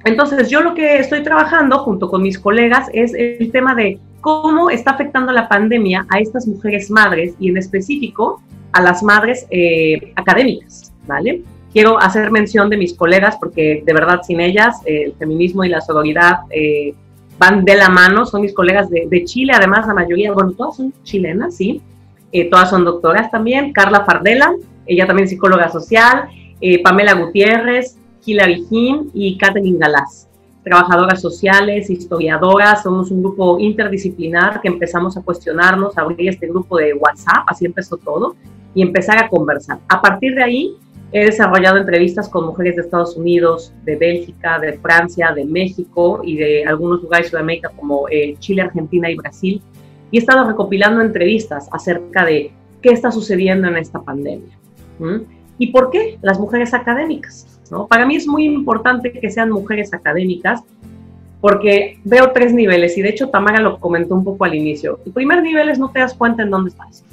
entonces, 0.03 0.50
yo 0.50 0.62
lo 0.62 0.73
que 0.73 0.97
estoy 0.97 1.23
trabajando 1.23 1.79
junto 1.79 2.09
con 2.09 2.21
mis 2.21 2.39
colegas 2.39 2.89
es 2.94 3.13
el 3.13 3.51
tema 3.51 3.75
de 3.75 4.00
cómo 4.21 4.69
está 4.69 4.91
afectando 4.91 5.31
la 5.33 5.50
pandemia 5.50 6.06
a 6.09 6.19
estas 6.19 6.47
mujeres 6.47 6.89
madres 6.89 7.33
y 7.39 7.50
en 7.50 7.57
específico 7.57 8.41
a 8.71 8.81
las 8.81 9.03
madres 9.03 9.47
eh, 9.50 10.13
académicas, 10.15 10.94
¿vale? 11.06 11.41
Quiero 11.73 12.00
hacer 12.00 12.31
mención 12.31 12.69
de 12.69 12.77
mis 12.77 12.94
colegas 12.94 13.38
porque 13.38 13.83
de 13.85 13.94
verdad 13.94 14.21
sin 14.23 14.39
ellas 14.39 14.77
eh, 14.85 15.03
el 15.07 15.13
feminismo 15.13 15.63
y 15.63 15.69
la 15.69 15.81
sororidad 15.81 16.41
eh, 16.50 16.94
van 17.38 17.65
de 17.65 17.75
la 17.75 17.89
mano, 17.89 18.25
son 18.25 18.41
mis 18.41 18.53
colegas 18.53 18.89
de, 18.89 19.07
de, 19.09 19.25
Chile, 19.25 19.53
además 19.56 19.88
la 19.88 19.94
mayoría, 19.94 20.31
bueno, 20.31 20.51
todas 20.51 20.77
son 20.77 20.94
chilenas, 21.03 21.56
sí, 21.56 21.81
todas 22.51 22.69
son 22.69 22.85
doctoras 22.85 23.31
también, 23.31 23.73
Carla 23.73 24.06
Fardela, 24.06 24.53
ella 24.85 25.07
también 25.07 25.27
psicóloga 25.27 25.69
social, 25.69 26.29
Pamela 26.83 27.13
Gutiérrez, 27.13 27.97
Hilary 28.23 28.63
Jim 28.69 29.09
y 29.13 29.38
Catherine 29.38 29.79
Galás 29.79 30.29
trabajadoras 30.63 31.22
sociales, 31.22 31.90
historiadoras, 31.90 32.84
somos 32.84 33.12
un 33.12 33.24
grupo 33.24 33.60
interdisciplinar 33.60 34.62
que 34.62 34.68
empezamos 34.68 35.18
a 35.18 35.22
cuestionarnos, 35.22 35.98
a 35.98 36.02
abrir 36.02 36.30
este 36.30 36.48
grupo 36.48 36.78
de 36.78 36.94
WhatsApp, 36.94 37.46
así 37.48 37.66
empezó 37.66 37.98
todo, 37.98 38.36
y 38.74 38.81
empezar 38.81 39.18
a 39.18 39.28
conversar. 39.28 39.80
A 39.90 40.02
partir 40.02 40.36
de 40.36 40.44
ahí, 40.44 40.75
he 41.12 41.25
desarrollado 41.25 41.78
entrevistas 41.78 42.30
con 42.30 42.46
mujeres 42.46 42.75
de 42.75 42.84
Estados 42.84 43.18
Unidos, 43.18 43.74
de 43.84 43.96
Bélgica, 43.98 44.60
de 44.60 44.74
Francia, 44.74 45.34
de 45.36 45.46
México 45.46 46.22
y 46.24 46.38
de 46.38 46.66
algunos 46.66 47.02
lugares 47.02 47.28
de 47.28 47.31
Sudamérica 47.31 47.69
como 47.75 48.07
eh, 48.10 48.36
Chile, 48.40 48.62
Argentina 48.62 49.10
y 49.10 49.16
Brasil, 49.16 49.62
y 50.10 50.18
he 50.18 50.19
estado 50.19 50.48
recopilando 50.48 51.02
entrevistas 51.02 51.68
acerca 51.72 52.25
de 52.25 52.52
qué 52.81 52.90
está 52.90 53.12
sucediendo 53.12 53.68
en 53.68 53.78
esta 53.78 54.02
pandemia. 54.02 54.57
¿Y 55.57 55.72
por 55.72 55.90
qué 55.90 56.19
las 56.22 56.40
mujeres 56.40 56.74
académicas? 56.74 57.61
Para 57.89 58.06
mí 58.06 58.15
es 58.15 58.27
muy 58.27 58.45
importante 58.45 59.12
que 59.12 59.29
sean 59.29 59.50
mujeres 59.50 59.94
académicas 59.94 60.63
porque 61.40 61.99
veo 62.04 62.31
tres 62.31 62.54
niveles 62.54 62.97
y 62.97 63.01
de 63.01 63.09
hecho 63.09 63.30
Tamara 63.30 63.61
lo 63.61 63.80
comentó 63.80 64.13
un 64.13 64.23
poco 64.23 64.45
al 64.45 64.54
inicio. 64.54 64.99
El 65.06 65.11
primer 65.11 65.42
nivel 65.42 65.69
es 65.69 65.80
no 65.80 65.90
te 65.90 65.99
das 65.99 66.13
cuenta 66.13 66.44
en 66.44 66.51
dónde 66.51 66.69
estás. 66.69 67.04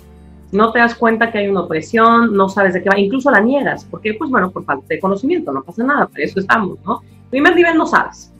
No 0.52 0.72
te 0.72 0.78
das 0.78 0.94
cuenta 0.94 1.30
que 1.30 1.38
hay 1.38 1.48
una 1.48 1.60
opresión, 1.60 2.34
no 2.34 2.48
sabes 2.48 2.74
de 2.74 2.82
qué 2.82 2.88
va, 2.88 2.98
incluso 2.98 3.30
la 3.30 3.40
niegas, 3.40 3.84
porque 3.84 4.14
pues 4.14 4.30
bueno, 4.30 4.50
por 4.50 4.64
falta 4.64 4.86
de 4.88 4.98
conocimiento, 4.98 5.52
no 5.52 5.62
pasa 5.62 5.84
nada, 5.84 6.08
pero 6.12 6.26
eso 6.26 6.40
estamos, 6.40 6.78
¿no? 6.84 7.02
Primer 7.30 7.54
nivel 7.54 7.76
no 7.76 7.86
sabes. 7.86 8.32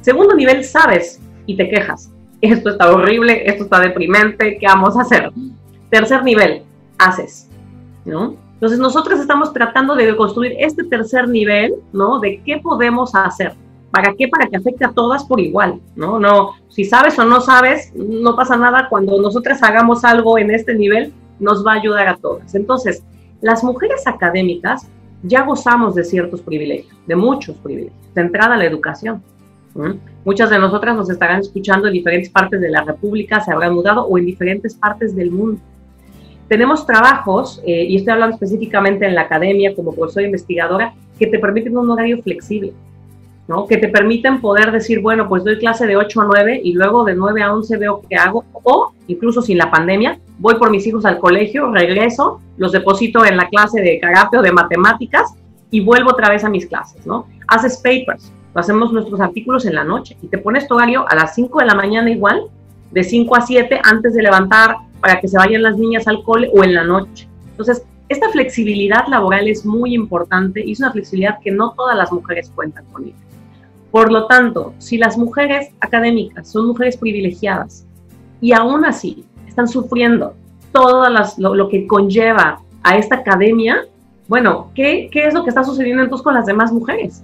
Segundo 0.00 0.34
nivel 0.34 0.64
sabes 0.64 1.20
y 1.46 1.56
te 1.56 1.68
quejas. 1.68 2.12
Esto 2.40 2.70
está 2.70 2.90
horrible, 2.92 3.42
esto 3.46 3.64
está 3.64 3.80
deprimente, 3.80 4.58
¿qué 4.58 4.66
vamos 4.66 4.96
a 4.96 5.02
hacer? 5.02 5.32
Tercer 5.90 6.22
nivel, 6.22 6.62
haces, 6.98 7.48
¿no? 8.04 8.36
Entonces 8.56 8.78
nosotros 8.78 9.20
estamos 9.20 9.52
tratando 9.52 9.94
de 9.94 10.16
construir 10.16 10.54
este 10.58 10.82
tercer 10.84 11.28
nivel, 11.28 11.74
¿no? 11.92 12.18
De 12.20 12.40
qué 12.42 12.58
podemos 12.58 13.14
hacer. 13.14 13.54
¿Para 13.90 14.14
qué? 14.14 14.28
Para 14.28 14.46
que 14.46 14.56
afecte 14.56 14.84
a 14.84 14.92
todas 14.92 15.24
por 15.24 15.40
igual, 15.40 15.78
¿no? 15.94 16.18
No, 16.18 16.52
si 16.68 16.84
sabes 16.84 17.18
o 17.18 17.24
no 17.24 17.42
sabes, 17.42 17.92
no 17.94 18.34
pasa 18.34 18.56
nada. 18.56 18.88
Cuando 18.88 19.20
nosotras 19.20 19.62
hagamos 19.62 20.04
algo 20.04 20.38
en 20.38 20.50
este 20.50 20.74
nivel, 20.74 21.12
nos 21.38 21.66
va 21.66 21.72
a 21.72 21.76
ayudar 21.76 22.08
a 22.08 22.16
todas. 22.16 22.54
Entonces, 22.54 23.04
las 23.42 23.62
mujeres 23.62 24.06
académicas 24.06 24.88
ya 25.22 25.42
gozamos 25.42 25.94
de 25.94 26.04
ciertos 26.04 26.40
privilegios, 26.40 26.96
de 27.06 27.16
muchos 27.16 27.56
privilegios, 27.58 28.14
de 28.14 28.22
entrada 28.22 28.54
a 28.54 28.58
la 28.58 28.64
educación. 28.64 29.22
Muchas 30.24 30.48
de 30.48 30.58
nosotras 30.58 30.96
nos 30.96 31.10
estarán 31.10 31.40
escuchando 31.40 31.88
en 31.88 31.92
diferentes 31.92 32.30
partes 32.30 32.60
de 32.60 32.70
la 32.70 32.82
República, 32.82 33.42
se 33.42 33.52
habrán 33.52 33.74
mudado 33.74 34.06
o 34.06 34.16
en 34.16 34.24
diferentes 34.24 34.74
partes 34.74 35.14
del 35.14 35.30
mundo. 35.30 35.60
Tenemos 36.48 36.86
trabajos, 36.86 37.60
eh, 37.66 37.84
y 37.88 37.96
estoy 37.96 38.12
hablando 38.12 38.34
específicamente 38.34 39.04
en 39.04 39.14
la 39.14 39.22
academia 39.22 39.74
como 39.74 39.94
profesora 39.94 40.26
investigadora, 40.26 40.94
que 41.18 41.26
te 41.26 41.38
permiten 41.38 41.76
un 41.76 41.90
horario 41.90 42.22
flexible, 42.22 42.72
¿no? 43.48 43.66
que 43.66 43.76
te 43.78 43.88
permiten 43.88 44.40
poder 44.40 44.70
decir, 44.70 45.00
bueno, 45.00 45.28
pues 45.28 45.42
doy 45.42 45.58
clase 45.58 45.86
de 45.86 45.96
8 45.96 46.20
a 46.20 46.24
9 46.24 46.60
y 46.62 46.72
luego 46.74 47.04
de 47.04 47.14
9 47.14 47.42
a 47.42 47.54
11 47.54 47.76
veo 47.78 48.02
qué 48.08 48.16
hago, 48.16 48.44
o 48.52 48.92
incluso 49.08 49.42
sin 49.42 49.58
la 49.58 49.70
pandemia, 49.70 50.20
voy 50.38 50.54
por 50.56 50.70
mis 50.70 50.86
hijos 50.86 51.04
al 51.04 51.18
colegio, 51.18 51.72
regreso, 51.72 52.40
los 52.56 52.72
deposito 52.72 53.24
en 53.24 53.36
la 53.36 53.48
clase 53.48 53.80
de 53.80 53.98
karate 53.98 54.38
o 54.38 54.42
de 54.42 54.52
matemáticas 54.52 55.34
y 55.70 55.80
vuelvo 55.80 56.10
otra 56.10 56.28
vez 56.28 56.44
a 56.44 56.48
mis 56.48 56.66
clases, 56.66 57.06
¿no? 57.06 57.26
Haces 57.48 57.76
papers, 57.78 58.32
hacemos 58.54 58.92
nuestros 58.92 59.20
artículos 59.20 59.66
en 59.66 59.74
la 59.74 59.84
noche 59.84 60.16
y 60.22 60.28
te 60.28 60.38
pones 60.38 60.66
tu 60.66 60.74
horario 60.74 61.04
a 61.08 61.14
las 61.14 61.34
5 61.34 61.58
de 61.60 61.66
la 61.66 61.74
mañana 61.74 62.10
igual, 62.10 62.44
de 62.90 63.04
5 63.04 63.36
a 63.36 63.40
7 63.40 63.80
antes 63.82 64.14
de 64.14 64.22
levantar 64.22 64.76
para 65.00 65.20
que 65.20 65.28
se 65.28 65.36
vayan 65.36 65.62
las 65.62 65.76
niñas 65.76 66.06
al 66.08 66.22
cole 66.22 66.50
o 66.54 66.64
en 66.64 66.74
la 66.74 66.84
noche. 66.84 67.28
Entonces, 67.50 67.84
esta 68.08 68.28
flexibilidad 68.30 69.06
laboral 69.08 69.48
es 69.48 69.66
muy 69.66 69.94
importante 69.94 70.64
y 70.64 70.72
es 70.72 70.78
una 70.78 70.92
flexibilidad 70.92 71.38
que 71.40 71.50
no 71.50 71.72
todas 71.72 71.96
las 71.96 72.12
mujeres 72.12 72.50
cuentan 72.54 72.84
con 72.92 73.04
ella. 73.04 73.14
Por 73.90 74.12
lo 74.12 74.26
tanto, 74.26 74.74
si 74.78 74.98
las 74.98 75.18
mujeres 75.18 75.70
académicas 75.80 76.48
son 76.48 76.68
mujeres 76.68 76.96
privilegiadas 76.96 77.86
y 78.40 78.52
aún 78.52 78.84
así 78.84 79.24
están 79.48 79.66
sufriendo 79.66 80.34
todo 80.72 81.06
lo, 81.38 81.68
que 81.68 81.86
conlleva 81.86 82.60
a 82.82 82.96
esta 82.96 83.16
academia, 83.16 83.86
bueno, 84.28 84.70
¿qué, 84.74 85.08
¿qué 85.10 85.26
es 85.26 85.34
lo 85.34 85.42
que 85.42 85.50
está 85.50 85.64
sucediendo 85.64 86.02
entonces 86.02 86.22
con 86.22 86.34
las 86.34 86.46
demás 86.46 86.72
mujeres? 86.72 87.22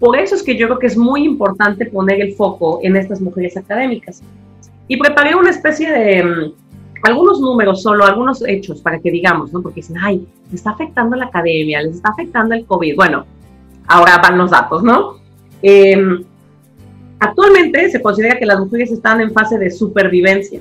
Por 0.00 0.16
eso 0.16 0.34
es 0.34 0.42
que 0.42 0.56
yo 0.56 0.66
creo 0.66 0.78
que 0.78 0.86
es 0.86 0.96
muy 0.96 1.24
importante 1.24 1.86
poner 1.86 2.20
el 2.20 2.34
foco 2.34 2.80
en 2.82 2.96
estas 2.96 3.20
mujeres 3.20 3.56
académicas. 3.56 4.22
Y 4.88 4.96
preparé 4.96 5.34
una 5.34 5.50
especie 5.50 5.90
de 5.90 6.24
mm, 6.24 6.52
algunos 7.04 7.40
números 7.40 7.82
solo, 7.82 8.04
algunos 8.04 8.46
hechos 8.46 8.80
para 8.80 8.98
que 8.98 9.10
digamos, 9.10 9.52
¿no? 9.52 9.62
Porque 9.62 9.76
dicen, 9.76 9.96
ay, 10.00 10.26
les 10.46 10.54
está 10.54 10.70
afectando 10.70 11.16
la 11.16 11.26
academia, 11.26 11.82
les 11.82 11.96
está 11.96 12.10
afectando 12.10 12.54
el 12.54 12.64
COVID. 12.64 12.96
Bueno, 12.96 13.26
ahora 13.86 14.18
van 14.18 14.38
los 14.38 14.50
datos, 14.50 14.82
¿no? 14.82 15.16
Em, 15.62 16.24
actualmente 17.18 17.90
se 17.90 18.00
considera 18.00 18.38
que 18.38 18.46
las 18.46 18.58
mujeres 18.58 18.90
están 18.90 19.20
en 19.20 19.32
fase 19.32 19.58
de 19.58 19.70
supervivencia. 19.70 20.60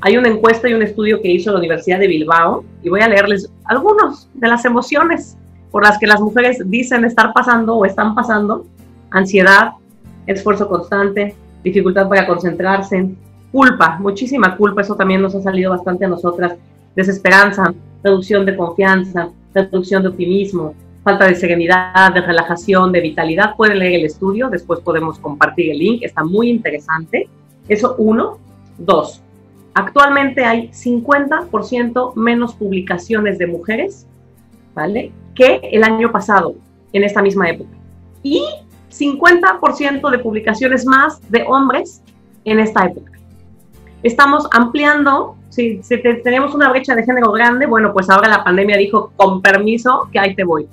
Hay 0.00 0.16
una 0.16 0.28
encuesta 0.28 0.68
y 0.68 0.74
un 0.74 0.82
estudio 0.82 1.20
que 1.20 1.30
hizo 1.30 1.50
la 1.52 1.58
Universidad 1.58 1.98
de 1.98 2.08
Bilbao 2.08 2.64
y 2.82 2.88
voy 2.88 3.00
a 3.00 3.08
leerles 3.08 3.50
algunos 3.64 4.28
de 4.34 4.48
las 4.48 4.64
emociones 4.64 5.36
por 5.70 5.82
las 5.82 5.98
que 5.98 6.06
las 6.06 6.20
mujeres 6.20 6.62
dicen 6.66 7.04
estar 7.04 7.32
pasando 7.32 7.74
o 7.74 7.84
están 7.84 8.14
pasando. 8.14 8.66
Ansiedad, 9.10 9.72
esfuerzo 10.26 10.68
constante, 10.68 11.34
dificultad 11.62 12.08
para 12.08 12.26
concentrarse, 12.26 13.08
culpa, 13.54 13.98
muchísima 14.00 14.56
culpa, 14.56 14.80
eso 14.80 14.96
también 14.96 15.22
nos 15.22 15.32
ha 15.36 15.40
salido 15.40 15.70
bastante 15.70 16.04
a 16.04 16.08
nosotras, 16.08 16.56
desesperanza, 16.96 17.72
reducción 18.02 18.44
de 18.44 18.56
confianza, 18.56 19.28
reducción 19.54 20.02
de 20.02 20.08
optimismo, 20.08 20.74
falta 21.04 21.26
de 21.26 21.36
serenidad, 21.36 22.12
de 22.12 22.20
relajación, 22.20 22.90
de 22.90 23.00
vitalidad. 23.00 23.54
Pueden 23.54 23.78
leer 23.78 24.00
el 24.00 24.06
estudio, 24.06 24.50
después 24.50 24.80
podemos 24.80 25.20
compartir 25.20 25.70
el 25.70 25.78
link, 25.78 26.02
está 26.02 26.24
muy 26.24 26.50
interesante. 26.50 27.28
Eso 27.68 27.94
uno. 27.96 28.38
Dos, 28.76 29.22
actualmente 29.72 30.44
hay 30.44 30.70
50% 30.70 32.16
menos 32.16 32.56
publicaciones 32.56 33.38
de 33.38 33.46
mujeres, 33.46 34.04
¿vale? 34.74 35.12
Que 35.32 35.60
el 35.70 35.84
año 35.84 36.10
pasado, 36.10 36.56
en 36.92 37.04
esta 37.04 37.22
misma 37.22 37.50
época. 37.50 37.70
Y 38.24 38.44
50% 38.90 40.10
de 40.10 40.18
publicaciones 40.18 40.84
más 40.84 41.20
de 41.30 41.44
hombres 41.46 42.02
en 42.44 42.58
esta 42.58 42.86
época. 42.86 43.14
Estamos 44.04 44.46
ampliando, 44.52 45.34
si, 45.48 45.82
si 45.82 45.98
tenemos 45.98 46.54
una 46.54 46.70
brecha 46.70 46.94
de 46.94 47.04
género 47.04 47.32
grande, 47.32 47.66
bueno, 47.66 47.92
pues 47.92 48.08
ahora 48.08 48.28
la 48.28 48.44
pandemia 48.44 48.76
dijo, 48.76 49.12
con 49.16 49.42
permiso, 49.42 50.08
que 50.12 50.20
ahí 50.20 50.36
te 50.36 50.44
voy 50.44 50.68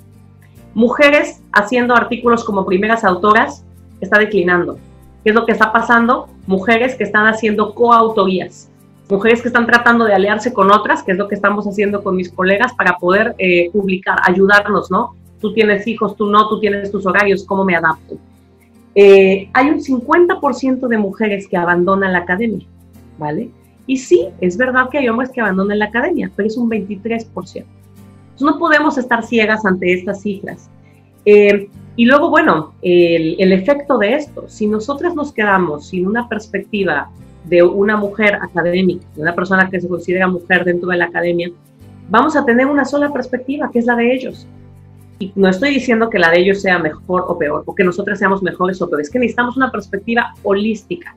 Mujeres 0.74 1.42
haciendo 1.52 1.94
artículos 1.94 2.44
como 2.44 2.64
primeras 2.64 3.04
autoras 3.04 3.64
está 4.00 4.18
declinando. 4.18 4.78
¿Qué 5.22 5.30
es 5.30 5.34
lo 5.34 5.44
que 5.44 5.52
está 5.52 5.70
pasando? 5.70 6.28
Mujeres 6.46 6.94
que 6.94 7.04
están 7.04 7.26
haciendo 7.26 7.74
coautorías, 7.74 8.70
mujeres 9.08 9.42
que 9.42 9.48
están 9.48 9.66
tratando 9.66 10.06
de 10.06 10.14
aliarse 10.14 10.52
con 10.52 10.72
otras, 10.72 11.02
que 11.02 11.12
es 11.12 11.18
lo 11.18 11.28
que 11.28 11.34
estamos 11.34 11.66
haciendo 11.66 12.02
con 12.02 12.16
mis 12.16 12.30
colegas 12.30 12.72
para 12.74 12.96
poder 12.96 13.34
eh, 13.38 13.70
publicar, 13.70 14.18
ayudarnos, 14.24 14.90
¿no? 14.90 15.14
Tú 15.40 15.52
tienes 15.52 15.86
hijos, 15.86 16.16
tú 16.16 16.26
no, 16.26 16.48
tú 16.48 16.58
tienes 16.58 16.90
tus 16.90 17.06
horarios, 17.06 17.44
¿cómo 17.44 17.64
me 17.64 17.76
adapto? 17.76 18.16
Eh, 18.94 19.48
hay 19.52 19.68
un 19.68 19.80
50% 19.80 20.86
de 20.88 20.98
mujeres 20.98 21.46
que 21.48 21.56
abandonan 21.56 22.12
la 22.12 22.20
academia, 22.20 22.66
¿vale? 23.18 23.50
Y 23.86 23.96
sí, 23.96 24.28
es 24.40 24.56
verdad 24.56 24.88
que 24.90 24.98
hay 24.98 25.08
hombres 25.08 25.30
que 25.30 25.40
abandonan 25.40 25.78
la 25.78 25.86
academia, 25.86 26.30
pero 26.34 26.46
es 26.48 26.56
un 26.56 26.70
23% 26.70 27.64
no 28.42 28.58
podemos 28.58 28.98
estar 28.98 29.24
ciegas 29.24 29.64
ante 29.64 29.92
estas 29.92 30.22
cifras. 30.22 30.68
Eh, 31.24 31.68
y 31.94 32.06
luego, 32.06 32.30
bueno, 32.30 32.74
el, 32.82 33.52
efecto 33.52 33.98
de 33.98 34.14
esto, 34.14 34.48
si 34.48 34.66
nosotras 34.66 35.14
nos 35.14 35.32
quedamos 35.32 35.88
sin 35.88 36.06
una 36.06 36.28
perspectiva 36.28 37.10
de 37.44 37.62
una 37.62 37.96
mujer 37.96 38.34
académica, 38.36 39.06
de 39.14 39.22
una 39.22 39.34
persona 39.34 39.68
que 39.68 39.80
se 39.80 39.88
considera 39.88 40.26
mujer 40.26 40.64
dentro 40.64 40.88
de 40.88 40.96
la 40.96 41.06
academia, 41.06 41.50
vamos 42.08 42.34
a 42.36 42.44
tener 42.44 42.66
una 42.66 42.84
sola 42.84 43.12
perspectiva, 43.12 43.70
que 43.70 43.78
es 43.78 43.86
la 43.86 43.96
de 43.96 44.12
ellos. 44.12 44.46
Y 45.18 45.32
no 45.34 45.48
estoy 45.48 45.74
diciendo 45.74 46.08
que 46.08 46.18
la 46.18 46.30
de 46.30 46.40
ellos 46.40 46.62
sea 46.62 46.78
mejor 46.78 47.24
o 47.28 47.38
peor, 47.38 47.62
o 47.66 47.74
que 47.74 47.84
nosotras 47.84 48.18
seamos 48.18 48.42
mejores 48.42 48.80
o 48.80 48.88
peores, 48.88 49.08
es 49.08 49.12
que 49.12 49.18
necesitamos 49.18 49.56
una 49.56 49.70
perspectiva 49.70 50.34
holística, 50.42 51.14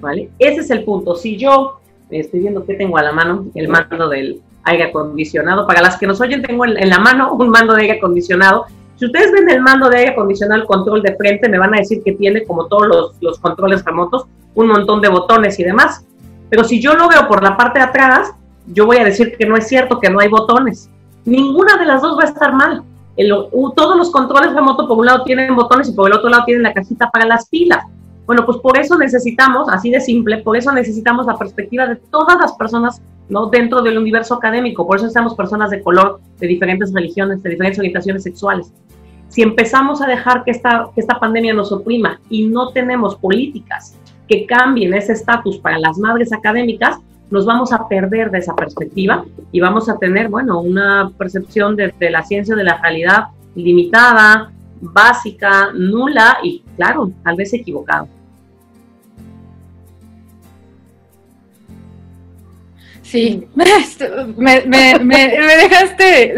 ¿vale? 0.00 0.30
Ese 0.38 0.60
es 0.60 0.70
el 0.70 0.84
punto. 0.84 1.14
Si 1.14 1.36
yo 1.36 1.80
estoy 2.10 2.40
viendo 2.40 2.64
que 2.64 2.74
tengo 2.74 2.98
a 2.98 3.02
la 3.02 3.12
mano, 3.12 3.46
el 3.54 3.68
mando 3.68 4.08
del, 4.08 4.42
aire 4.64 4.84
acondicionado. 4.84 5.66
Para 5.66 5.82
las 5.82 5.96
que 5.98 6.06
nos 6.06 6.20
oyen, 6.20 6.42
tengo 6.42 6.64
en, 6.64 6.88
la 6.88 6.98
mano 6.98 7.32
un 7.34 7.48
mando 7.48 7.74
de 7.74 7.82
aire 7.82 7.98
acondicionado. 7.98 8.66
Si 8.96 9.06
ustedes 9.06 9.32
ven 9.32 9.48
el 9.48 9.62
mando 9.62 9.88
de 9.88 9.98
aire 9.98 10.12
acondicionado, 10.12 10.60
el 10.60 10.66
control 10.66 11.02
de 11.02 11.16
frente, 11.16 11.48
me 11.48 11.58
van 11.58 11.74
a 11.74 11.78
decir 11.78 12.02
que 12.04 12.12
tiene, 12.12 12.44
como 12.44 12.66
todos 12.66 12.86
los, 12.86 13.14
los 13.20 13.38
controles 13.38 13.84
remotos, 13.84 14.26
un 14.54 14.68
montón 14.68 15.00
de 15.00 15.08
botones 15.08 15.58
y 15.58 15.64
demás. 15.64 16.04
Pero 16.50 16.64
si 16.64 16.80
yo 16.80 16.94
lo 16.94 17.08
veo 17.08 17.26
por 17.28 17.42
la 17.42 17.56
parte 17.56 17.78
de 17.78 17.86
atrás, 17.86 18.32
yo 18.66 18.86
voy 18.86 18.98
a 18.98 19.04
decir 19.04 19.36
que 19.36 19.46
no 19.46 19.56
es 19.56 19.68
cierto, 19.68 19.98
que 19.98 20.10
no 20.10 20.20
hay 20.20 20.28
botones. 20.28 20.90
Ninguna 21.24 21.76
de 21.78 21.86
las 21.86 22.02
dos 22.02 22.18
va 22.18 22.24
a 22.24 22.26
estar 22.26 22.52
mal. 22.52 22.82
todos 23.74 23.96
los 23.96 24.10
controles 24.10 24.52
remotos 24.52 24.86
por 24.86 24.98
un 24.98 25.06
lado 25.06 25.24
tienen 25.24 25.54
botones 25.56 25.88
y 25.88 25.92
por 25.92 26.10
el 26.10 26.16
otro 26.16 26.28
lado 26.28 26.44
tienen 26.44 26.62
la 26.62 26.74
casita 26.74 27.10
para 27.10 27.24
las 27.24 27.48
pilas. 27.48 27.84
Bueno, 28.30 28.46
pues 28.46 28.58
por 28.58 28.78
eso 28.78 28.96
necesitamos, 28.96 29.68
así 29.68 29.90
de 29.90 30.00
simple, 30.00 30.38
por 30.38 30.56
eso 30.56 30.70
necesitamos 30.70 31.26
la 31.26 31.36
perspectiva 31.36 31.88
de 31.88 31.96
todas 31.96 32.38
las 32.38 32.52
personas 32.52 33.02
¿no? 33.28 33.46
dentro 33.46 33.82
del 33.82 33.98
universo 33.98 34.36
académico. 34.36 34.86
Por 34.86 34.98
eso 34.98 35.06
necesitamos 35.06 35.34
personas 35.34 35.70
de 35.70 35.82
color, 35.82 36.20
de 36.38 36.46
diferentes 36.46 36.94
religiones, 36.94 37.42
de 37.42 37.50
diferentes 37.50 37.80
orientaciones 37.80 38.22
sexuales. 38.22 38.72
Si 39.30 39.42
empezamos 39.42 40.00
a 40.00 40.06
dejar 40.06 40.44
que 40.44 40.52
esta, 40.52 40.90
que 40.94 41.00
esta 41.00 41.18
pandemia 41.18 41.54
nos 41.54 41.72
oprima 41.72 42.20
y 42.30 42.46
no 42.46 42.68
tenemos 42.68 43.16
políticas 43.16 43.96
que 44.28 44.46
cambien 44.46 44.94
ese 44.94 45.14
estatus 45.14 45.58
para 45.58 45.80
las 45.80 45.98
madres 45.98 46.32
académicas, 46.32 47.00
nos 47.32 47.46
vamos 47.46 47.72
a 47.72 47.88
perder 47.88 48.30
de 48.30 48.38
esa 48.38 48.54
perspectiva 48.54 49.24
y 49.50 49.58
vamos 49.58 49.88
a 49.88 49.98
tener, 49.98 50.28
bueno, 50.28 50.60
una 50.60 51.10
percepción 51.18 51.74
de, 51.74 51.92
de 51.98 52.10
la 52.10 52.22
ciencia 52.22 52.54
de 52.54 52.62
la 52.62 52.80
realidad 52.80 53.24
limitada, 53.56 54.52
básica, 54.80 55.72
nula 55.74 56.38
y, 56.44 56.62
claro, 56.76 57.10
tal 57.24 57.34
vez 57.34 57.52
equivocado. 57.54 58.06
Sí, 63.10 63.44
me, 64.36 64.60
me, 64.66 64.98
me, 65.00 65.36
dejaste. 65.36 66.36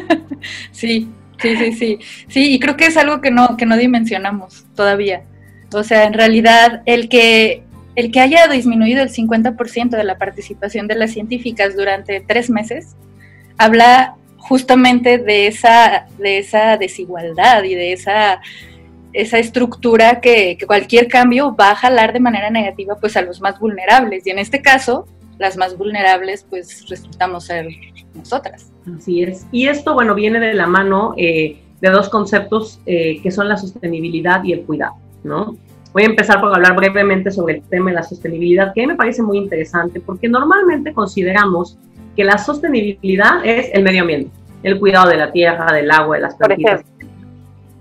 sí, 0.70 1.08
sí, 1.42 1.56
sí, 1.56 1.72
sí. 1.72 1.98
Sí, 2.28 2.54
y 2.54 2.60
creo 2.60 2.76
que 2.76 2.86
es 2.86 2.96
algo 2.96 3.20
que 3.20 3.32
no, 3.32 3.56
que 3.56 3.66
no 3.66 3.76
dimensionamos 3.76 4.64
todavía. 4.76 5.24
O 5.72 5.82
sea, 5.82 6.04
en 6.04 6.12
realidad, 6.12 6.82
el 6.86 7.08
que, 7.08 7.64
el 7.96 8.12
que 8.12 8.20
haya 8.20 8.46
disminuido 8.46 9.02
el 9.02 9.08
50% 9.08 9.88
de 9.88 10.04
la 10.04 10.16
participación 10.16 10.86
de 10.86 10.94
las 10.94 11.10
científicas 11.10 11.74
durante 11.74 12.20
tres 12.20 12.48
meses, 12.48 12.94
habla 13.58 14.14
justamente 14.36 15.18
de 15.18 15.48
esa, 15.48 16.06
de 16.18 16.38
esa 16.38 16.76
desigualdad 16.76 17.64
y 17.64 17.74
de 17.74 17.92
esa, 17.92 18.40
esa 19.12 19.40
estructura 19.40 20.20
que, 20.20 20.56
que, 20.58 20.66
cualquier 20.66 21.08
cambio 21.08 21.56
va 21.56 21.72
a 21.72 21.76
jalar 21.76 22.12
de 22.12 22.20
manera 22.20 22.50
negativa 22.50 22.94
pues 23.00 23.16
a 23.16 23.22
los 23.22 23.40
más 23.40 23.58
vulnerables. 23.58 24.24
Y 24.28 24.30
en 24.30 24.38
este 24.38 24.62
caso, 24.62 25.08
las 25.38 25.56
más 25.56 25.76
vulnerables, 25.76 26.46
pues 26.48 26.88
resultamos 26.88 27.44
ser 27.44 27.66
nosotras. 28.14 28.72
Así 28.96 29.22
es. 29.22 29.46
Y 29.52 29.66
esto, 29.66 29.94
bueno, 29.94 30.14
viene 30.14 30.40
de 30.40 30.54
la 30.54 30.66
mano 30.66 31.14
eh, 31.16 31.60
de 31.80 31.90
dos 31.90 32.08
conceptos 32.08 32.80
eh, 32.86 33.20
que 33.22 33.30
son 33.30 33.48
la 33.48 33.56
sostenibilidad 33.56 34.42
y 34.44 34.52
el 34.52 34.62
cuidado, 34.62 34.94
¿no? 35.22 35.56
Voy 35.92 36.02
a 36.02 36.06
empezar 36.06 36.40
por 36.40 36.52
hablar 36.52 36.74
brevemente 36.74 37.30
sobre 37.30 37.54
el 37.54 37.62
tema 37.62 37.90
de 37.90 37.96
la 37.96 38.02
sostenibilidad, 38.02 38.72
que 38.74 38.82
a 38.82 38.86
mí 38.86 38.92
me 38.92 38.96
parece 38.96 39.22
muy 39.22 39.38
interesante, 39.38 40.00
porque 40.00 40.28
normalmente 40.28 40.92
consideramos 40.92 41.78
que 42.16 42.24
la 42.24 42.36
sostenibilidad 42.36 43.44
es 43.44 43.70
el 43.72 43.84
medio 43.84 44.02
ambiente, 44.02 44.30
el 44.62 44.80
cuidado 44.80 45.08
de 45.08 45.18
la 45.18 45.30
tierra, 45.30 45.72
del 45.72 45.90
agua, 45.90 46.16
de 46.16 46.22
las 46.22 46.34
plantas. 46.34 46.82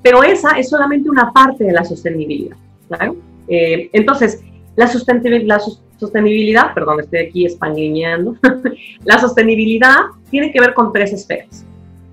Pero 0.03 0.21
esa 0.21 0.51
es 0.59 0.69
solamente 0.69 1.09
una 1.09 1.31
parte 1.31 1.63
de 1.63 1.71
la 1.71 1.83
sostenibilidad, 1.83 2.57
¿claro? 2.87 3.15
Eh, 3.47 3.89
entonces, 3.93 4.43
la 4.75 4.87
sostenibilidad, 4.87 5.59
sostenibilidad, 6.03 6.73
perdón, 6.73 6.99
estoy 6.99 7.19
aquí 7.19 7.45
españoleando, 7.45 8.35
la 9.05 9.19
sostenibilidad 9.19 9.97
tiene 10.29 10.51
que 10.51 10.59
ver 10.59 10.73
con 10.73 10.91
tres 10.91 11.13
esferas 11.13 11.65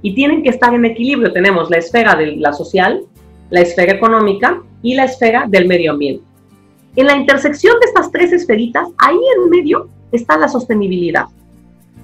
y 0.02 0.14
tienen 0.14 0.42
que 0.42 0.50
estar 0.50 0.72
en 0.72 0.84
equilibrio. 0.84 1.32
Tenemos 1.32 1.68
la 1.70 1.78
esfera 1.78 2.14
de 2.14 2.36
la 2.36 2.52
social, 2.52 3.02
la 3.50 3.60
esfera 3.60 3.92
económica 3.92 4.62
y 4.82 4.94
la 4.94 5.04
esfera 5.04 5.46
del 5.48 5.66
medio 5.66 5.92
ambiente. 5.92 6.24
En 6.96 7.06
la 7.06 7.16
intersección 7.16 7.78
de 7.80 7.86
estas 7.86 8.10
tres 8.10 8.32
esferitas, 8.32 8.86
ahí 8.98 9.18
en 9.36 9.50
medio 9.50 9.88
está 10.12 10.36
la 10.36 10.48
sostenibilidad. 10.48 11.26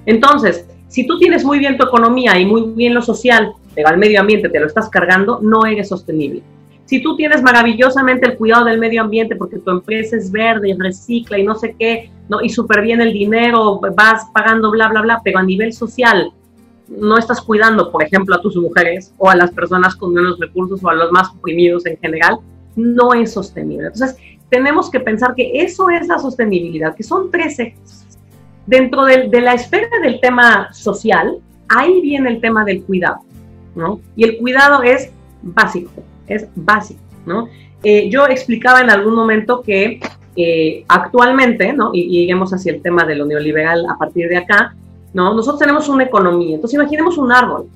Entonces, 0.05 0.65
si 0.87 1.05
tú 1.07 1.17
tienes 1.19 1.43
muy 1.43 1.59
bien 1.59 1.77
tu 1.77 1.85
economía 1.85 2.39
y 2.39 2.45
muy 2.45 2.73
bien 2.75 2.93
lo 2.93 3.01
social, 3.01 3.53
pero 3.75 3.89
al 3.89 3.97
medio 3.97 4.19
ambiente 4.19 4.49
te 4.49 4.59
lo 4.59 4.67
estás 4.67 4.89
cargando, 4.89 5.39
no 5.41 5.65
eres 5.65 5.89
sostenible. 5.89 6.41
Si 6.87 7.03
tú 7.03 7.15
tienes 7.17 7.43
maravillosamente 7.43 8.25
el 8.25 8.37
cuidado 8.37 8.65
del 8.65 8.79
medio 8.79 9.01
ambiente 9.01 9.35
porque 9.35 9.59
tu 9.59 9.69
empresa 9.71 10.15
es 10.15 10.31
verde 10.31 10.69
y 10.69 10.73
recicla 10.73 11.37
y 11.37 11.43
no 11.43 11.53
sé 11.53 11.75
qué, 11.77 12.09
¿no? 12.29 12.41
y 12.41 12.49
súper 12.49 12.81
bien 12.81 13.01
el 13.01 13.11
dinero, 13.11 13.79
vas 13.95 14.25
pagando 14.33 14.71
bla, 14.71 14.87
bla, 14.87 15.01
bla, 15.01 15.21
pero 15.21 15.39
a 15.39 15.43
nivel 15.43 15.73
social 15.73 16.31
no 16.87 17.17
estás 17.17 17.41
cuidando, 17.41 17.91
por 17.91 18.03
ejemplo, 18.03 18.35
a 18.35 18.41
tus 18.41 18.55
mujeres 18.55 19.13
o 19.17 19.29
a 19.29 19.35
las 19.35 19.51
personas 19.51 19.97
con 19.97 20.13
menos 20.13 20.39
recursos 20.39 20.81
o 20.81 20.89
a 20.89 20.95
los 20.95 21.11
más 21.11 21.29
oprimidos 21.29 21.85
en 21.85 21.97
general, 21.97 22.37
no 22.77 23.13
es 23.13 23.33
sostenible. 23.33 23.87
Entonces, 23.87 24.15
tenemos 24.49 24.89
que 24.89 25.01
pensar 25.01 25.35
que 25.35 25.61
eso 25.61 25.89
es 25.89 26.07
la 26.07 26.19
sostenibilidad, 26.19 26.95
que 26.95 27.03
son 27.03 27.29
tres 27.29 27.59
ejes. 27.59 28.07
Dentro 28.65 29.03
de, 29.03 29.27
de 29.27 29.41
la 29.41 29.53
esfera 29.53 29.99
del 30.01 30.21
tema 30.21 30.73
social, 30.73 31.39
ahí 31.67 31.99
viene 31.99 32.29
el 32.29 32.39
tema 32.39 32.63
del 32.63 32.83
cuidado. 32.83 33.19
¿no? 33.75 33.99
Y 34.15 34.23
el 34.23 34.37
cuidado 34.37 34.83
es 34.83 35.11
básico, 35.41 35.91
es 36.27 36.47
básico, 36.55 36.99
¿no? 37.25 37.47
Eh, 37.83 38.09
yo 38.09 38.25
explicaba 38.27 38.81
en 38.81 38.89
algún 38.89 39.15
momento 39.15 39.61
que 39.61 39.99
eh, 40.35 40.83
actualmente, 40.87 41.73
¿no? 41.73 41.91
Y, 41.93 42.01
y 42.01 42.21
lleguemos 42.21 42.53
hacia 42.53 42.71
el 42.71 42.81
tema 42.81 43.05
de 43.05 43.15
lo 43.15 43.25
neoliberal 43.25 43.85
a 43.87 43.97
partir 43.97 44.29
de 44.29 44.37
acá, 44.37 44.75
¿no? 45.13 45.33
Nosotros 45.33 45.59
tenemos 45.59 45.89
una 45.89 46.03
economía, 46.03 46.55
entonces 46.55 46.79
imaginemos 46.79 47.17
un 47.17 47.31
árbol. 47.31 47.67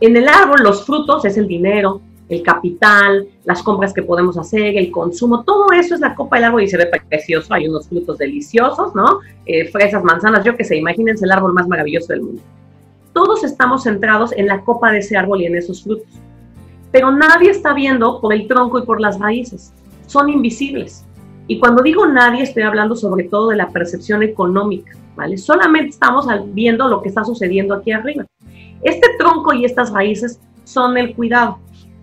En 0.00 0.16
el 0.16 0.28
árbol 0.28 0.62
los 0.62 0.84
frutos 0.84 1.24
es 1.24 1.36
el 1.36 1.46
dinero, 1.46 2.00
el 2.28 2.42
capital, 2.42 3.28
las 3.44 3.62
compras 3.62 3.92
que 3.92 4.02
podemos 4.02 4.38
hacer, 4.38 4.76
el 4.76 4.90
consumo, 4.90 5.44
todo 5.44 5.70
eso 5.72 5.94
es 5.94 6.00
la 6.00 6.14
copa 6.14 6.36
del 6.36 6.46
árbol 6.46 6.62
y 6.62 6.68
se 6.68 6.76
ve 6.76 6.90
precioso, 7.08 7.52
hay 7.52 7.68
unos 7.68 7.88
frutos 7.88 8.18
deliciosos, 8.18 8.94
¿no? 8.94 9.20
Eh, 9.46 9.68
fresas, 9.70 10.02
manzanas, 10.02 10.44
yo 10.44 10.56
que 10.56 10.64
sé, 10.64 10.76
imagínense 10.76 11.24
el 11.24 11.32
árbol 11.32 11.52
más 11.52 11.68
maravilloso 11.68 12.08
del 12.08 12.22
mundo. 12.22 12.42
Todos 13.12 13.44
estamos 13.44 13.82
centrados 13.82 14.32
en 14.32 14.46
la 14.46 14.62
copa 14.62 14.90
de 14.92 14.98
ese 14.98 15.16
árbol 15.16 15.42
y 15.42 15.46
en 15.46 15.56
esos 15.56 15.82
frutos, 15.82 16.06
pero 16.92 17.10
nadie 17.10 17.50
está 17.50 17.72
viendo 17.72 18.20
por 18.20 18.32
el 18.34 18.46
tronco 18.46 18.78
y 18.78 18.86
por 18.86 19.00
las 19.00 19.18
raíces, 19.18 19.72
son 20.06 20.28
invisibles. 20.28 21.04
Y 21.48 21.58
cuando 21.58 21.82
digo 21.82 22.06
nadie, 22.06 22.42
estoy 22.42 22.62
hablando 22.62 22.94
sobre 22.94 23.24
todo 23.24 23.48
de 23.48 23.56
la 23.56 23.70
percepción 23.70 24.22
económica, 24.22 24.92
¿vale? 25.16 25.38
Solamente 25.38 25.90
estamos 25.90 26.26
viendo 26.52 26.86
lo 26.86 27.02
que 27.02 27.08
está 27.08 27.24
sucediendo 27.24 27.74
aquí 27.74 27.92
arriba. 27.92 28.26
Este 28.82 29.08
tronco 29.18 29.52
y 29.54 29.64
estas 29.64 29.90
raíces 29.90 30.38
son 30.64 30.96
el 30.98 31.14
cuidado. 31.14 31.58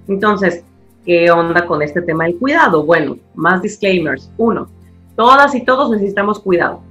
Entonces, 0.07 0.63
¿qué 1.05 1.29
onda 1.29 1.65
con 1.65 1.81
este 1.81 2.01
tema 2.01 2.25
del 2.25 2.37
cuidado? 2.37 2.83
Bueno, 2.83 3.17
más 3.35 3.61
disclaimers. 3.61 4.31
Uno, 4.37 4.67
todas 5.15 5.53
y 5.53 5.63
todos 5.63 5.91
necesitamos 5.91 6.39
cuidado. 6.39 6.81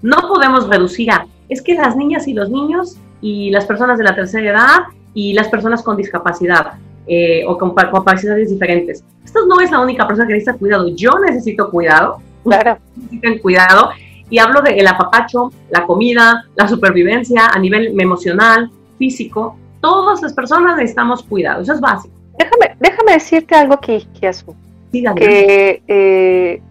No 0.00 0.16
podemos 0.28 0.68
reducir 0.68 1.10
a, 1.10 1.26
es 1.48 1.60
que 1.60 1.74
las 1.74 1.96
niñas 1.96 2.28
y 2.28 2.34
los 2.34 2.50
niños 2.50 2.96
y 3.20 3.50
las 3.50 3.66
personas 3.66 3.98
de 3.98 4.04
la 4.04 4.14
tercera 4.14 4.50
edad 4.50 4.78
y 5.12 5.32
las 5.32 5.48
personas 5.48 5.82
con 5.82 5.96
discapacidad 5.96 6.74
eh, 7.08 7.44
o 7.46 7.56
con 7.56 7.74
capacidades 7.74 8.50
diferentes. 8.50 9.02
Esto 9.24 9.46
no 9.46 9.60
es 9.60 9.70
la 9.70 9.80
única 9.80 10.06
persona 10.06 10.26
que 10.26 10.34
necesita 10.34 10.58
cuidado. 10.58 10.88
Yo 10.94 11.10
necesito 11.18 11.70
cuidado. 11.70 12.18
Claro. 12.44 12.78
Necesitan 12.96 13.38
cuidado. 13.38 13.90
Y 14.30 14.38
hablo 14.38 14.60
del 14.60 14.78
el 14.78 14.86
apapacho, 14.86 15.50
la 15.70 15.86
comida, 15.86 16.44
la 16.54 16.68
supervivencia 16.68 17.46
a 17.46 17.58
nivel 17.58 17.98
emocional, 17.98 18.70
físico. 18.98 19.56
Todas 19.80 20.20
las 20.22 20.34
personas 20.34 20.76
necesitamos 20.76 21.22
cuidado. 21.22 21.62
Eso 21.62 21.72
es 21.72 21.80
básico. 21.80 22.14
Déjame, 22.38 22.76
déjame 22.78 23.12
decirte 23.12 23.54
algo 23.54 23.78
que, 23.80 24.02
que 24.20 25.82
eh, 25.88 26.62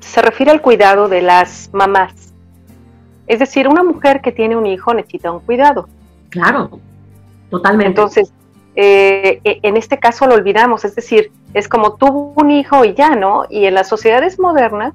se 0.00 0.22
refiere 0.22 0.50
al 0.50 0.60
cuidado 0.62 1.08
de 1.08 1.22
las 1.22 1.70
mamás. 1.72 2.32
Es 3.26 3.38
decir, 3.38 3.68
una 3.68 3.82
mujer 3.82 4.20
que 4.22 4.32
tiene 4.32 4.56
un 4.56 4.66
hijo 4.66 4.94
necesita 4.94 5.30
un 5.30 5.40
cuidado. 5.40 5.88
Claro, 6.30 6.80
totalmente. 7.50 7.90
Entonces, 7.90 8.32
eh, 8.80 9.40
e, 9.42 9.58
en 9.64 9.76
este 9.76 9.98
caso 9.98 10.28
lo 10.28 10.36
olvidamos, 10.36 10.84
es 10.84 10.94
decir, 10.94 11.32
es 11.52 11.68
como 11.68 11.96
tuvo 11.96 12.32
un 12.36 12.52
hijo 12.52 12.84
y 12.84 12.94
ya, 12.94 13.16
¿no? 13.16 13.42
Y 13.50 13.64
en 13.64 13.74
las 13.74 13.88
sociedades 13.88 14.38
modernas, 14.38 14.94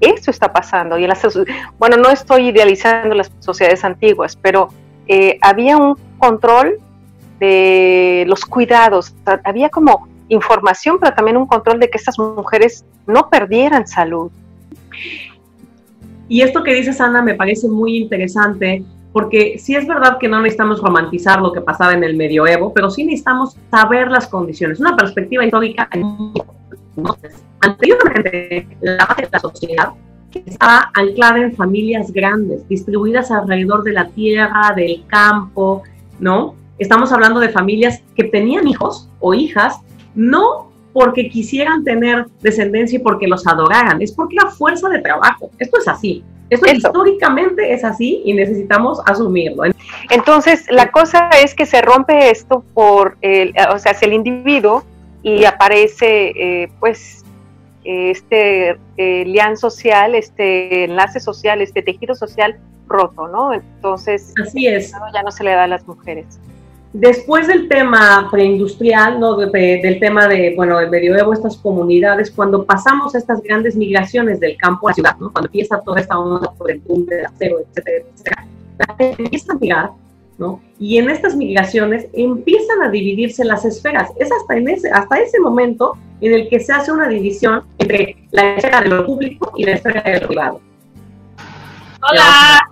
eso 0.00 0.30
está 0.30 0.54
pasando. 0.54 0.96
Y 0.96 1.04
en 1.04 1.10
las, 1.10 1.20
bueno, 1.78 1.98
no 1.98 2.08
estoy 2.08 2.48
idealizando 2.48 3.14
las 3.14 3.30
sociedades 3.40 3.84
antiguas, 3.84 4.36
pero 4.36 4.68
eh, 5.06 5.38
había 5.42 5.76
un 5.76 5.96
control 6.16 6.78
de 7.38 8.24
los 8.26 8.46
cuidados, 8.46 9.14
había 9.44 9.68
como 9.68 10.08
información, 10.30 10.96
pero 10.98 11.14
también 11.14 11.36
un 11.36 11.46
control 11.46 11.78
de 11.78 11.90
que 11.90 11.98
estas 11.98 12.18
mujeres 12.18 12.86
no 13.06 13.28
perdieran 13.28 13.86
salud. 13.86 14.30
Y 16.26 16.40
esto 16.40 16.64
que 16.64 16.72
dices, 16.72 16.98
Ana, 17.02 17.20
me 17.20 17.34
parece 17.34 17.68
muy 17.68 17.98
interesante, 17.98 18.82
porque 19.12 19.58
sí 19.58 19.74
es 19.74 19.86
verdad 19.86 20.18
que 20.18 20.28
no 20.28 20.40
necesitamos 20.40 20.80
romantizar 20.80 21.40
lo 21.40 21.52
que 21.52 21.60
pasaba 21.60 21.94
en 21.94 22.04
el 22.04 22.16
medioevo, 22.16 22.72
pero 22.72 22.90
sí 22.90 23.04
necesitamos 23.04 23.56
saber 23.70 24.10
las 24.10 24.28
condiciones, 24.28 24.78
una 24.80 24.96
perspectiva 24.96 25.44
histórica. 25.44 25.88
Anteriormente, 27.60 28.68
la 28.80 29.06
base 29.06 29.22
de 29.22 29.28
la 29.32 29.40
sociedad 29.40 29.92
estaba 30.32 30.90
anclada 30.94 31.38
en 31.38 31.56
familias 31.56 32.12
grandes, 32.12 32.66
distribuidas 32.68 33.30
alrededor 33.30 33.82
de 33.82 33.92
la 33.92 34.08
tierra, 34.08 34.72
del 34.76 35.04
campo, 35.08 35.82
¿no? 36.20 36.54
Estamos 36.78 37.12
hablando 37.12 37.40
de 37.40 37.48
familias 37.48 38.02
que 38.14 38.24
tenían 38.24 38.68
hijos 38.68 39.08
o 39.18 39.34
hijas, 39.34 39.80
no 40.14 40.70
porque 40.92 41.28
quisieran 41.28 41.84
tener 41.84 42.26
descendencia 42.40 42.98
y 42.98 43.02
porque 43.02 43.26
los 43.26 43.46
adoraran, 43.46 44.00
es 44.02 44.12
porque 44.12 44.36
la 44.36 44.50
fuerza 44.50 44.88
de 44.88 45.00
trabajo. 45.00 45.50
Esto 45.58 45.78
es 45.78 45.88
así. 45.88 46.24
Esto 46.50 46.66
históricamente 46.70 47.72
es 47.72 47.84
así 47.84 48.22
y 48.24 48.34
necesitamos 48.34 49.00
asumirlo. 49.06 49.62
Entonces, 50.10 50.66
la 50.68 50.90
cosa 50.90 51.30
es 51.42 51.54
que 51.54 51.64
se 51.64 51.80
rompe 51.80 52.30
esto 52.30 52.64
por, 52.74 53.16
el, 53.22 53.54
o 53.72 53.78
sea, 53.78 53.96
el 54.00 54.12
individuo 54.12 54.84
y 55.22 55.44
aparece, 55.44 56.32
eh, 56.36 56.72
pues, 56.80 57.24
este 57.84 58.76
eh, 58.96 59.24
lian 59.24 59.56
social, 59.56 60.14
este 60.14 60.84
enlace 60.84 61.20
social, 61.20 61.62
este 61.62 61.82
tejido 61.82 62.14
social 62.14 62.58
roto, 62.86 63.28
¿no? 63.28 63.54
Entonces, 63.54 64.34
así 64.44 64.66
es. 64.66 64.92
Ya 65.14 65.22
no 65.22 65.30
se 65.30 65.44
le 65.44 65.52
da 65.52 65.64
a 65.64 65.68
las 65.68 65.86
mujeres. 65.86 66.26
Después 66.92 67.46
del 67.46 67.68
tema 67.68 68.28
preindustrial, 68.32 69.20
¿no? 69.20 69.36
del 69.36 70.00
tema 70.00 70.26
de, 70.26 70.54
bueno, 70.56 70.78
del 70.78 70.90
medioevo, 70.90 71.32
estas 71.32 71.56
comunidades, 71.56 72.32
cuando 72.32 72.64
pasamos 72.64 73.14
estas 73.14 73.40
grandes 73.42 73.76
migraciones 73.76 74.40
del 74.40 74.56
campo 74.56 74.88
a 74.88 74.90
la 74.90 74.94
ciudad, 74.94 75.16
¿no? 75.20 75.30
cuando 75.30 75.46
empieza 75.46 75.80
toda 75.80 76.00
esta 76.00 76.18
onda 76.18 76.50
por 76.52 76.68
el 76.68 76.80
boom 76.80 77.06
del 77.06 77.26
acero, 77.26 77.60
etcétera, 77.60 78.04
etcétera, 78.12 78.46
la 78.78 78.96
gente 78.96 79.22
empieza 79.22 79.52
a 79.52 79.56
migrar, 79.56 79.90
¿no? 80.38 80.60
Y 80.78 80.96
en 80.96 81.10
estas 81.10 81.36
migraciones 81.36 82.08
empiezan 82.12 82.82
a 82.82 82.88
dividirse 82.88 83.44
las 83.44 83.64
esferas. 83.64 84.10
Es 84.18 84.32
hasta, 84.32 84.56
en 84.56 84.68
ese, 84.68 84.90
hasta 84.90 85.20
ese 85.20 85.38
momento 85.38 85.96
en 86.20 86.32
el 86.32 86.48
que 86.48 86.58
se 86.60 86.72
hace 86.72 86.90
una 86.90 87.06
división 87.06 87.62
entre 87.78 88.16
la 88.30 88.54
esfera 88.54 88.80
de 88.80 88.88
lo 88.88 89.06
público 89.06 89.52
y 89.56 89.64
la 89.64 89.72
esfera 89.72 90.02
de 90.02 90.20
lo 90.20 90.26
privado. 90.26 90.60
Hola. 92.02 92.70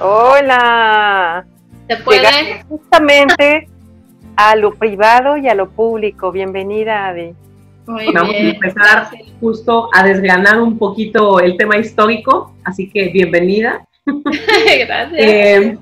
Hola. 0.00 1.46
¿Se 1.88 1.96
puede? 1.98 2.64
justamente 2.68 3.68
a 4.36 4.56
lo 4.56 4.74
privado 4.74 5.36
y 5.36 5.48
a 5.48 5.54
lo 5.54 5.70
público. 5.70 6.32
Bienvenida, 6.32 7.08
Adi. 7.08 7.34
Vamos 7.86 8.34
a 8.34 8.38
empezar 8.38 9.10
justo 9.40 9.90
a 9.92 10.04
desgranar 10.04 10.60
un 10.60 10.78
poquito 10.78 11.38
el 11.40 11.56
tema 11.58 11.76
histórico, 11.76 12.54
así 12.64 12.88
que 12.88 13.08
bienvenida. 13.08 13.84
Gracias. 14.06 15.12
Eh, 15.14 15.78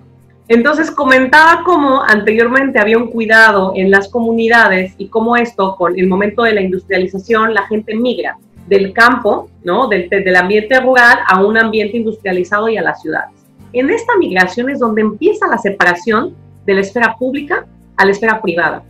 entonces 0.49 0.91
comentaba 0.91 1.63
cómo 1.65 2.03
anteriormente 2.03 2.81
había 2.81 2.99
un 2.99 3.09
cuidado 3.09 3.73
en 3.77 3.91
las 3.91 4.09
comunidades 4.09 4.95
y 4.99 5.07
cómo 5.07 5.37
esto, 5.37 5.77
con 5.77 5.97
el 5.99 6.09
momento 6.09 6.43
de 6.43 6.55
la 6.55 6.61
industrialización, 6.61 7.55
la 7.55 7.67
gente 7.69 7.95
migra 7.95 8.37
del 8.67 8.93
campo, 8.93 9.49
¿no? 9.63 9.87
Del, 9.87 10.09
del 10.09 10.37
ambiente 10.37 10.81
rural 10.81 11.19
a 11.27 11.45
un 11.45 11.57
ambiente 11.57 11.97
industrializado 11.97 12.69
y 12.69 12.77
a 12.77 12.83
las 12.83 13.01
ciudades. 13.01 13.42
En 13.73 13.89
esta 13.91 14.17
migración 14.19 14.69
es 14.69 14.79
donde 14.79 15.01
empieza 15.01 15.47
la 15.47 15.59
separación 15.59 16.35
de 16.67 16.75
la 16.75 16.81
esfera 16.81 17.17
pública 17.19 17.67
a 17.97 18.05
la 18.05 18.11
esfera 18.11 18.41
privada. 18.43 18.83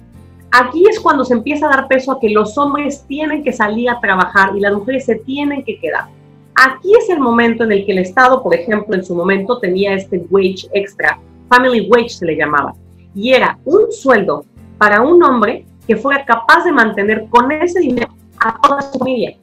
Aquí 0.50 0.84
es 0.88 1.00
cuando 1.00 1.24
se 1.24 1.34
empieza 1.34 1.66
a 1.66 1.70
dar 1.70 1.88
peso 1.88 2.12
a 2.12 2.20
que 2.20 2.28
los 2.28 2.58
hombres 2.58 3.04
tienen 3.06 3.42
que 3.42 3.52
salir 3.52 3.88
a 3.88 4.00
trabajar 4.00 4.56
y 4.56 4.60
las 4.60 4.74
mujeres 4.74 5.06
se 5.06 5.16
tienen 5.16 5.64
que 5.64 5.78
quedar. 5.78 6.06
Aquí 6.54 6.92
es 6.94 7.08
el 7.08 7.20
momento 7.20 7.64
en 7.64 7.72
el 7.72 7.86
que 7.86 7.92
el 7.92 7.98
Estado, 7.98 8.42
por 8.42 8.54
ejemplo, 8.54 8.94
en 8.94 9.04
su 9.04 9.14
momento 9.14 9.58
tenía 9.58 9.94
este 9.94 10.26
wage 10.30 10.68
extra, 10.74 11.18
family 11.48 11.88
wage 11.88 12.10
se 12.10 12.26
le 12.26 12.36
llamaba, 12.36 12.74
y 13.14 13.32
era 13.32 13.58
un 13.64 13.90
sueldo 13.90 14.44
para 14.76 15.00
un 15.00 15.22
hombre 15.22 15.64
que 15.86 15.96
fuera 15.96 16.24
capaz 16.24 16.64
de 16.64 16.72
mantener 16.72 17.26
con 17.30 17.50
ese 17.50 17.80
dinero 17.80 18.08
a 18.38 18.60
toda 18.60 18.82
su 18.82 18.98
familia. 18.98 19.36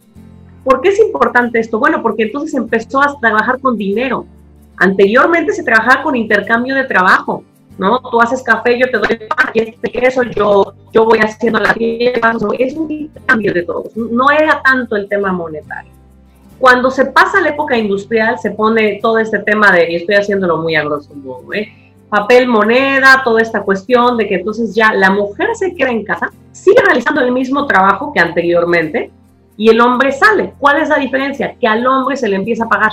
¿Por 0.64 0.82
qué 0.82 0.90
es 0.90 1.00
importante 1.00 1.60
esto? 1.60 1.80
Bueno, 1.80 2.02
porque 2.04 2.24
entonces 2.24 2.54
empezó 2.54 3.02
a 3.02 3.20
trabajar 3.20 3.60
con 3.60 3.78
dinero, 3.78 4.28
Anteriormente 4.80 5.52
se 5.54 5.64
trabajaba 5.64 6.04
con 6.04 6.16
intercambio 6.16 6.74
de 6.74 6.86
trabajo, 6.86 7.44
¿no? 7.78 8.00
Tú 8.00 8.22
haces 8.22 8.42
café, 8.42 8.80
yo 8.80 8.90
te 8.90 8.98
doy 8.98 9.28
pan, 9.28 9.52
y 9.54 9.60
este 9.60 9.92
queso, 9.92 10.24
yo, 10.24 10.74
yo 10.94 11.06
voy 11.06 11.20
haciendo 11.20 11.60
la 11.60 11.74
tierra, 11.74 12.34
es 12.58 12.74
un 12.76 12.90
intercambio 12.90 13.54
de 13.54 13.64
todos, 13.64 13.96
no 13.96 14.32
era 14.32 14.62
tanto 14.64 14.96
el 14.96 15.08
tema 15.08 15.32
monetario. 15.34 15.92
Cuando 16.58 16.90
se 16.90 17.06
pasa 17.06 17.42
la 17.42 17.50
época 17.50 17.78
industrial, 17.78 18.40
se 18.40 18.52
pone 18.52 19.00
todo 19.02 19.20
este 19.20 19.40
tema 19.40 19.72
de, 19.72 19.92
y 19.92 19.96
estoy 19.98 20.16
haciéndolo 20.16 20.58
muy 20.58 20.76
a 20.76 20.84
grosso 20.84 21.14
modo, 21.14 21.54
¿eh? 21.54 21.68
papel, 22.10 22.48
moneda, 22.48 23.22
toda 23.24 23.42
esta 23.42 23.62
cuestión 23.62 24.18
de 24.18 24.28
que 24.28 24.36
entonces 24.36 24.74
ya 24.74 24.94
la 24.94 25.12
mujer 25.12 25.50
se 25.54 25.76
queda 25.76 25.92
en 25.92 26.04
casa, 26.04 26.32
sigue 26.52 26.82
realizando 26.82 27.22
el 27.22 27.32
mismo 27.32 27.68
trabajo 27.68 28.12
que 28.12 28.20
anteriormente 28.20 29.12
y 29.58 29.70
el 29.70 29.80
hombre 29.80 30.12
sale. 30.12 30.54
¿Cuál 30.58 30.82
es 30.82 30.90
la 30.90 30.98
diferencia? 30.98 31.56
Que 31.60 31.68
al 31.68 31.86
hombre 31.86 32.18
se 32.18 32.28
le 32.28 32.36
empieza 32.36 32.66
a 32.66 32.70
pagar 32.70 32.92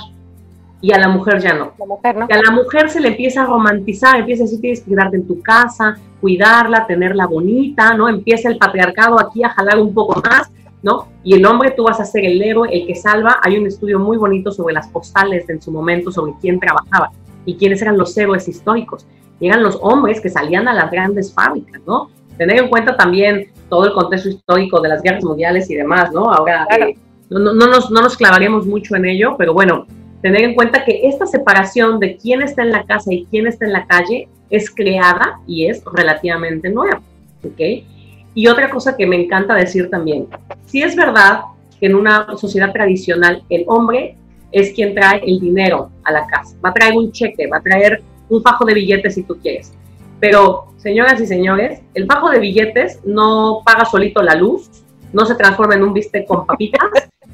y 0.79 0.91
a 0.93 0.99
la 0.99 1.07
mujer 1.07 1.41
ya 1.41 1.53
no. 1.53 1.73
La 1.77 1.85
mujer, 1.85 2.15
¿no? 2.17 2.27
Y 2.29 2.33
a 2.33 2.41
la 2.41 2.51
mujer 2.51 2.89
se 2.89 2.99
le 2.99 3.09
empieza 3.09 3.43
a 3.43 3.45
romantizar, 3.45 4.19
empieza 4.19 4.43
a 4.43 4.45
decir 4.45 4.61
tienes 4.61 4.81
que 4.81 4.91
quedarte 4.91 5.17
en 5.17 5.27
tu 5.27 5.41
casa, 5.41 5.97
cuidarla, 6.21 6.85
tenerla 6.85 7.25
bonita, 7.25 7.93
¿no? 7.95 8.07
Empieza 8.07 8.49
el 8.49 8.57
patriarcado 8.57 9.19
aquí 9.19 9.43
a 9.43 9.49
jalar 9.49 9.79
un 9.79 9.93
poco 9.93 10.21
más, 10.21 10.51
¿no? 10.83 11.07
Y 11.23 11.33
el 11.33 11.45
hombre 11.45 11.71
tú 11.71 11.83
vas 11.83 11.99
a 11.99 12.05
ser 12.05 12.25
el 12.25 12.41
héroe, 12.41 12.69
el 12.71 12.85
que 12.85 12.95
salva. 12.95 13.39
Hay 13.41 13.57
un 13.57 13.65
estudio 13.65 13.99
muy 13.99 14.17
bonito 14.17 14.51
sobre 14.51 14.73
las 14.73 14.87
postales 14.89 15.49
en 15.49 15.61
su 15.61 15.71
momento, 15.71 16.11
sobre 16.11 16.33
quién 16.39 16.59
trabajaba 16.59 17.11
y 17.45 17.55
quiénes 17.55 17.81
eran 17.81 17.97
los 17.97 18.15
héroes 18.17 18.47
históricos. 18.47 19.07
y 19.39 19.47
eran 19.47 19.61
los 19.61 19.77
hombres 19.81 20.19
que 20.19 20.29
salían 20.29 20.67
a 20.67 20.73
las 20.73 20.89
grandes 20.89 21.31
fábricas, 21.31 21.79
¿no? 21.85 22.09
Tener 22.37 22.57
en 22.57 22.69
cuenta 22.69 22.97
también 22.97 23.51
todo 23.69 23.85
el 23.85 23.93
contexto 23.93 24.29
histórico 24.29 24.81
de 24.81 24.89
las 24.89 25.03
guerras 25.03 25.23
mundiales 25.23 25.69
y 25.69 25.75
demás, 25.75 26.11
¿no? 26.11 26.31
Ahora 26.31 26.67
eh, 26.75 26.97
no, 27.29 27.39
no, 27.39 27.67
nos, 27.67 27.91
no 27.91 28.01
nos 28.01 28.17
clavaremos 28.17 28.65
mucho 28.65 28.95
en 28.95 29.05
ello, 29.05 29.35
pero 29.37 29.53
bueno, 29.53 29.85
tener 30.21 30.43
en 30.43 30.55
cuenta 30.55 30.83
que 30.83 31.07
esta 31.07 31.25
separación 31.25 31.99
de 31.99 32.17
quién 32.17 32.41
está 32.41 32.63
en 32.63 32.71
la 32.71 32.83
casa 32.83 33.13
y 33.13 33.25
quién 33.25 33.47
está 33.47 33.65
en 33.65 33.73
la 33.73 33.85
calle 33.85 34.27
es 34.49 34.73
creada 34.73 35.39
y 35.45 35.67
es 35.67 35.83
relativamente 35.93 36.69
nueva, 36.69 37.01
¿ok? 37.43 37.85
Y 38.33 38.47
otra 38.47 38.69
cosa 38.69 38.95
que 38.95 39.05
me 39.05 39.15
encanta 39.15 39.53
decir 39.55 39.89
también, 39.89 40.27
si 40.65 40.81
es 40.81 40.95
verdad 40.95 41.41
que 41.79 41.87
en 41.87 41.95
una 41.95 42.27
sociedad 42.37 42.71
tradicional 42.71 43.43
el 43.49 43.63
hombre 43.67 44.15
es 44.51 44.73
quien 44.73 44.95
trae 44.95 45.21
el 45.25 45.39
dinero 45.39 45.91
a 46.03 46.11
la 46.11 46.25
casa, 46.27 46.55
va 46.63 46.69
a 46.69 46.73
traer 46.73 46.95
un 46.95 47.11
cheque, 47.11 47.47
va 47.47 47.57
a 47.57 47.61
traer 47.61 48.01
un 48.29 48.41
fajo 48.41 48.65
de 48.65 48.73
billetes 48.73 49.15
si 49.15 49.23
tú 49.23 49.37
quieres, 49.39 49.73
pero 50.19 50.73
señoras 50.77 51.19
y 51.21 51.27
señores, 51.27 51.81
el 51.93 52.05
fajo 52.05 52.29
de 52.29 52.39
billetes 52.39 52.99
no 53.05 53.61
paga 53.65 53.85
solito 53.85 54.21
la 54.23 54.35
luz, 54.35 54.69
no 55.13 55.25
se 55.25 55.35
transforma 55.35 55.75
en 55.75 55.83
un 55.83 55.93
bistec 55.93 56.25
con 56.25 56.45
papitas 56.45 56.81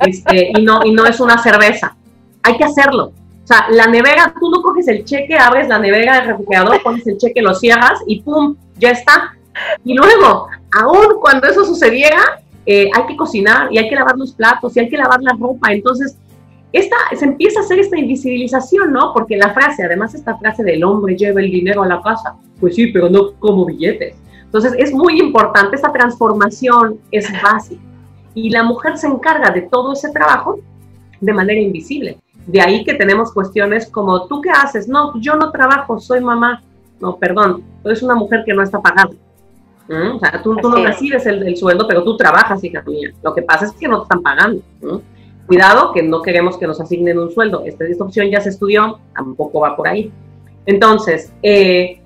este, 0.06 0.52
y, 0.58 0.64
no, 0.64 0.82
y 0.84 0.92
no 0.92 1.06
es 1.06 1.20
una 1.20 1.38
cerveza 1.38 1.96
hay 2.44 2.58
que 2.58 2.64
hacerlo. 2.64 3.14
O 3.44 3.48
sea, 3.48 3.68
la 3.70 3.88
nevera, 3.88 4.34
tú 4.40 4.50
no 4.50 4.62
coges 4.62 4.88
el 4.88 5.04
cheque, 5.04 5.36
abres 5.36 5.68
la 5.68 5.80
nevera 5.80 6.18
del 6.18 6.28
refrigerador, 6.28 6.82
pones 6.82 7.06
el 7.08 7.18
cheque, 7.18 7.42
lo 7.42 7.54
cierras 7.54 8.00
y 8.08 8.22
¡pum! 8.22 8.56
Ya 8.78 8.92
está. 8.92 9.36
Y 9.84 9.94
luego, 9.94 10.48
aún 10.72 11.20
cuando 11.20 11.48
eso 11.48 11.66
sucediera, 11.66 12.42
eh, 12.66 12.90
hay 12.94 13.06
que 13.06 13.18
cocinar 13.18 13.68
y 13.72 13.78
hay 13.78 13.90
que 13.90 13.96
lavar 13.96 14.16
los 14.18 14.32
platos 14.34 14.76
y 14.76 14.80
hay 14.80 14.90
que 14.90 14.98
lavar 14.98 15.22
la 15.22 15.34
ropa. 15.34 15.74
Entonces, 15.74 16.18
esta, 16.72 16.96
se 17.18 17.26
empieza 17.26 17.60
a 17.60 17.64
hacer 17.64 17.80
esta 17.80 18.00
invisibilización, 18.00 18.94
¿no? 18.94 19.14
Porque 19.14 19.38
la 19.38 19.54
frase, 19.54 19.84
además 19.84 20.16
esta 20.16 20.38
frase 20.38 20.64
del 20.64 20.84
hombre 20.84 21.16
lleva 21.16 21.42
el 21.42 21.52
dinero 21.52 21.84
a 21.84 21.88
la 21.88 22.02
casa, 22.02 22.36
pues 22.60 22.76
sí, 22.76 22.88
pero 22.88 23.10
no 23.10 23.34
como 23.40 23.66
billetes. 23.66 24.16
Entonces, 24.44 24.74
es 24.78 24.94
muy 24.94 25.20
importante, 25.20 25.76
esta 25.76 25.92
transformación 25.92 27.00
es 27.12 27.28
básica. 27.42 27.82
Y 28.36 28.50
la 28.50 28.64
mujer 28.64 28.98
se 28.98 29.08
encarga 29.08 29.52
de 29.52 29.62
todo 29.64 29.94
ese 29.94 30.10
trabajo 30.12 30.60
de 31.20 31.34
manera 31.34 31.60
invisible. 31.60 32.18
De 32.46 32.62
ahí 32.62 32.84
que 32.84 32.94
tenemos 32.94 33.32
cuestiones 33.32 33.88
como, 33.90 34.28
¿tú 34.28 34.42
qué 34.42 34.50
haces? 34.50 34.88
No, 34.88 35.20
yo 35.20 35.36
no 35.36 35.52
trabajo, 35.52 36.00
soy 36.00 36.22
mamá. 36.22 36.62
No, 37.00 37.18
perdón, 37.18 37.64
tú 37.82 37.90
eres 37.90 38.04
una 38.04 38.16
mujer 38.16 38.44
que 38.46 38.54
no 38.54 38.64
está 38.64 38.82
pagada. 38.82 39.12
¿Mm? 39.88 40.16
O 40.16 40.20
sea, 40.20 40.42
tú, 40.42 40.54
no 40.54 40.76
recibes 40.84 41.26
el, 41.26 41.56
sueldo, 41.58 41.88
pero 41.88 42.04
tú 42.04 42.18
trabajas, 42.18 42.64
hija 42.64 42.82
mía. 42.86 43.12
Lo 43.22 43.34
que 43.34 43.42
pasa 43.42 43.66
es 43.66 43.72
que 43.74 43.88
no 43.88 44.00
te 44.00 44.04
están 44.04 44.22
pagando. 44.22 44.62
Cuidado, 45.48 45.92
que 45.92 46.04
no 46.04 46.22
queremos 46.22 46.58
que 46.58 46.68
nos 46.68 46.80
asignen 46.80 47.20
un 47.20 47.32
sueldo. 47.32 47.64
Esta, 47.66 47.86
opción 48.04 48.30
ya 48.30 48.40
se 48.42 48.50
estudió, 48.50 49.00
tampoco 49.14 49.60
va 49.60 49.76
por 49.76 49.88
ahí. 49.88 50.12
Entonces, 50.66 51.34
eh, 51.44 52.00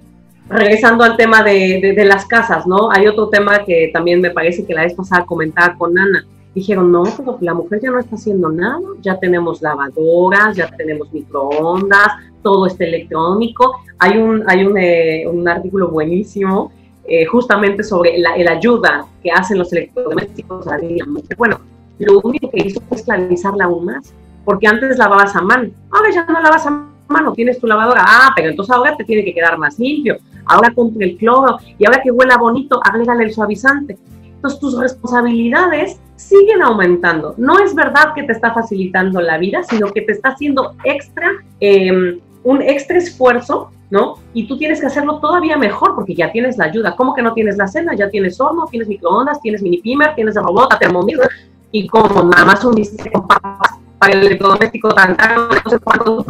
regresando 0.49 1.03
al 1.03 1.17
tema 1.17 1.43
de, 1.43 1.93
de, 1.95 2.05
las 2.05 2.25
casas, 2.25 2.65
¿no? 2.65 2.91
Hay 2.91 3.05
otro 3.05 3.29
tema 3.29 3.63
que 3.63 3.91
también 3.93 4.21
me 4.21 4.31
parece 4.31 4.65
que 4.65 4.73
la 4.73 4.81
vez 4.81 4.95
pasada 4.95 5.25
comentaba 5.25 5.75
con 5.77 5.97
Ana 5.97 6.25
dijeron, 6.57 6.91
no, 6.91 7.03
pero 7.15 7.37
la 7.41 7.53
mujer 7.53 7.79
ya 7.81 7.91
no 7.91 7.99
está 7.99 8.15
haciendo 8.15 8.49
nada, 8.49 8.79
ya 9.01 9.19
tenemos 9.19 9.61
lavadoras, 9.61 10.55
ya 10.55 10.67
tenemos 10.75 11.13
microondas, 11.13 12.07
todo 12.41 12.65
está 12.65 12.83
electrónico. 12.83 13.75
Hay 13.99 14.17
un, 14.17 14.43
hay 14.47 14.65
un, 14.65 14.75
eh, 14.75 15.27
un 15.31 15.47
artículo 15.47 15.89
buenísimo 15.89 16.71
eh, 17.05 17.25
justamente 17.25 17.83
sobre 17.83 18.17
la, 18.17 18.31
ayuda 18.51 19.05
que 19.21 19.29
hacen 19.29 19.59
los 19.59 19.71
electrodomésticos 19.71 20.67
a 20.67 20.79
la. 20.79 21.05
Bueno, 21.37 21.59
lo 21.99 22.21
único 22.21 22.49
que 22.49 22.65
hizo 22.65 22.81
fue 22.81 22.97
esclavizarla 22.97 23.65
aún 23.65 23.85
más, 23.85 24.11
porque 24.43 24.65
antes 24.67 24.97
lavabas 24.97 25.35
a 25.35 25.41
mano, 25.41 25.69
ahora 25.91 26.09
ya 26.11 26.25
no 26.25 26.41
lavas 26.41 26.65
a 26.65 26.87
mano, 27.07 27.33
tienes 27.33 27.59
tu 27.59 27.67
lavadora, 27.67 28.03
ah, 28.03 28.33
pero 28.35 28.49
entonces 28.49 28.75
ahora 28.75 28.97
te 28.97 29.03
tiene 29.03 29.23
que 29.23 29.33
quedar 29.33 29.59
más 29.59 29.77
limpio, 29.77 30.17
ahora 30.45 30.73
compre 30.73 31.05
el 31.05 31.17
cloro, 31.17 31.59
y 31.77 31.85
ahora 31.85 32.01
que 32.01 32.09
huela 32.09 32.37
bonito, 32.37 32.79
agrégale 32.83 33.25
el 33.25 33.31
suavizante. 33.31 33.95
Entonces 34.37 34.59
tus 34.59 34.79
responsabilidades 34.79 35.99
siguen 36.15 36.61
aumentando. 36.63 37.35
No 37.37 37.59
es 37.59 37.75
verdad 37.75 38.13
que 38.15 38.23
te 38.23 38.31
está 38.31 38.53
facilitando 38.53 39.21
la 39.21 39.37
vida, 39.37 39.63
sino 39.63 39.91
que 39.91 40.01
te 40.01 40.13
está 40.13 40.29
haciendo 40.29 40.75
extra, 40.83 41.31
em, 41.59 42.19
un 42.43 42.61
extra 42.61 42.97
esfuerzo, 42.97 43.71
¿no? 43.89 44.15
Y 44.33 44.47
tú 44.47 44.57
tienes 44.57 44.79
que 44.79 44.87
hacerlo 44.87 45.19
todavía 45.19 45.57
mejor 45.57 45.95
porque 45.95 46.15
ya 46.15 46.31
tienes 46.31 46.57
la 46.57 46.65
ayuda. 46.65 46.95
¿Cómo 46.95 47.13
que 47.13 47.21
no 47.21 47.33
tienes 47.33 47.57
la 47.57 47.67
cena? 47.67 47.93
Ya 47.95 48.09
tienes 48.09 48.39
horno, 48.39 48.65
tienes 48.69 48.87
microondas, 48.87 49.41
tienes 49.41 49.61
mini 49.61 49.79
pimer, 49.79 50.15
tienes 50.15 50.35
robot, 50.35 50.77
termómetro 50.79 51.27
y 51.71 51.87
como 51.87 52.23
nada 52.23 52.45
más 52.45 52.63
un 52.63 52.75
con 53.11 53.27
papas 53.27 53.71
para 53.99 54.13
el 54.13 54.25
electrodoméstico 54.25 54.89
tan 54.89 55.15
caro, 55.15 55.49
no 55.49 55.69
sé 55.69 55.79
cuánto 55.79 56.25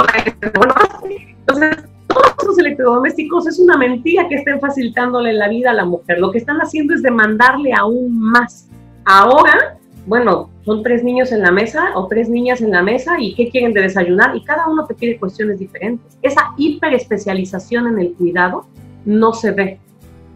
Entonces, 1.39 1.77
todos 2.07 2.47
los 2.47 2.59
electrodomésticos 2.59 3.47
es 3.47 3.59
una 3.59 3.77
mentira 3.77 4.27
que 4.27 4.35
estén 4.35 4.59
facilitándole 4.59 5.33
la 5.33 5.49
vida 5.49 5.71
a 5.71 5.73
la 5.73 5.85
mujer. 5.85 6.19
Lo 6.19 6.31
que 6.31 6.37
están 6.37 6.57
haciendo 6.57 6.93
es 6.93 7.01
demandarle 7.01 7.73
aún 7.73 8.17
más. 8.17 8.69
Ahora 9.05 9.77
bueno, 10.07 10.49
son 10.63 10.83
tres 10.83 11.03
niños 11.03 11.33
en 11.33 11.41
la 11.41 11.51
mesa 11.51 11.91
o 11.95 12.07
tres 12.07 12.29
niñas 12.29 12.61
en 12.61 12.71
la 12.71 12.81
mesa 12.81 13.17
y 13.19 13.35
qué 13.35 13.49
quieren 13.49 13.73
de 13.73 13.81
desayunar 13.81 14.37
y 14.37 14.43
cada 14.43 14.65
uno 14.67 14.85
te 14.85 14.93
pide 14.93 15.19
cuestiones 15.19 15.59
diferentes. 15.59 16.17
Esa 16.21 16.53
hiperespecialización 16.57 17.87
en 17.87 17.99
el 17.99 18.13
cuidado 18.13 18.65
no 19.03 19.33
se 19.33 19.51
ve. 19.51 19.79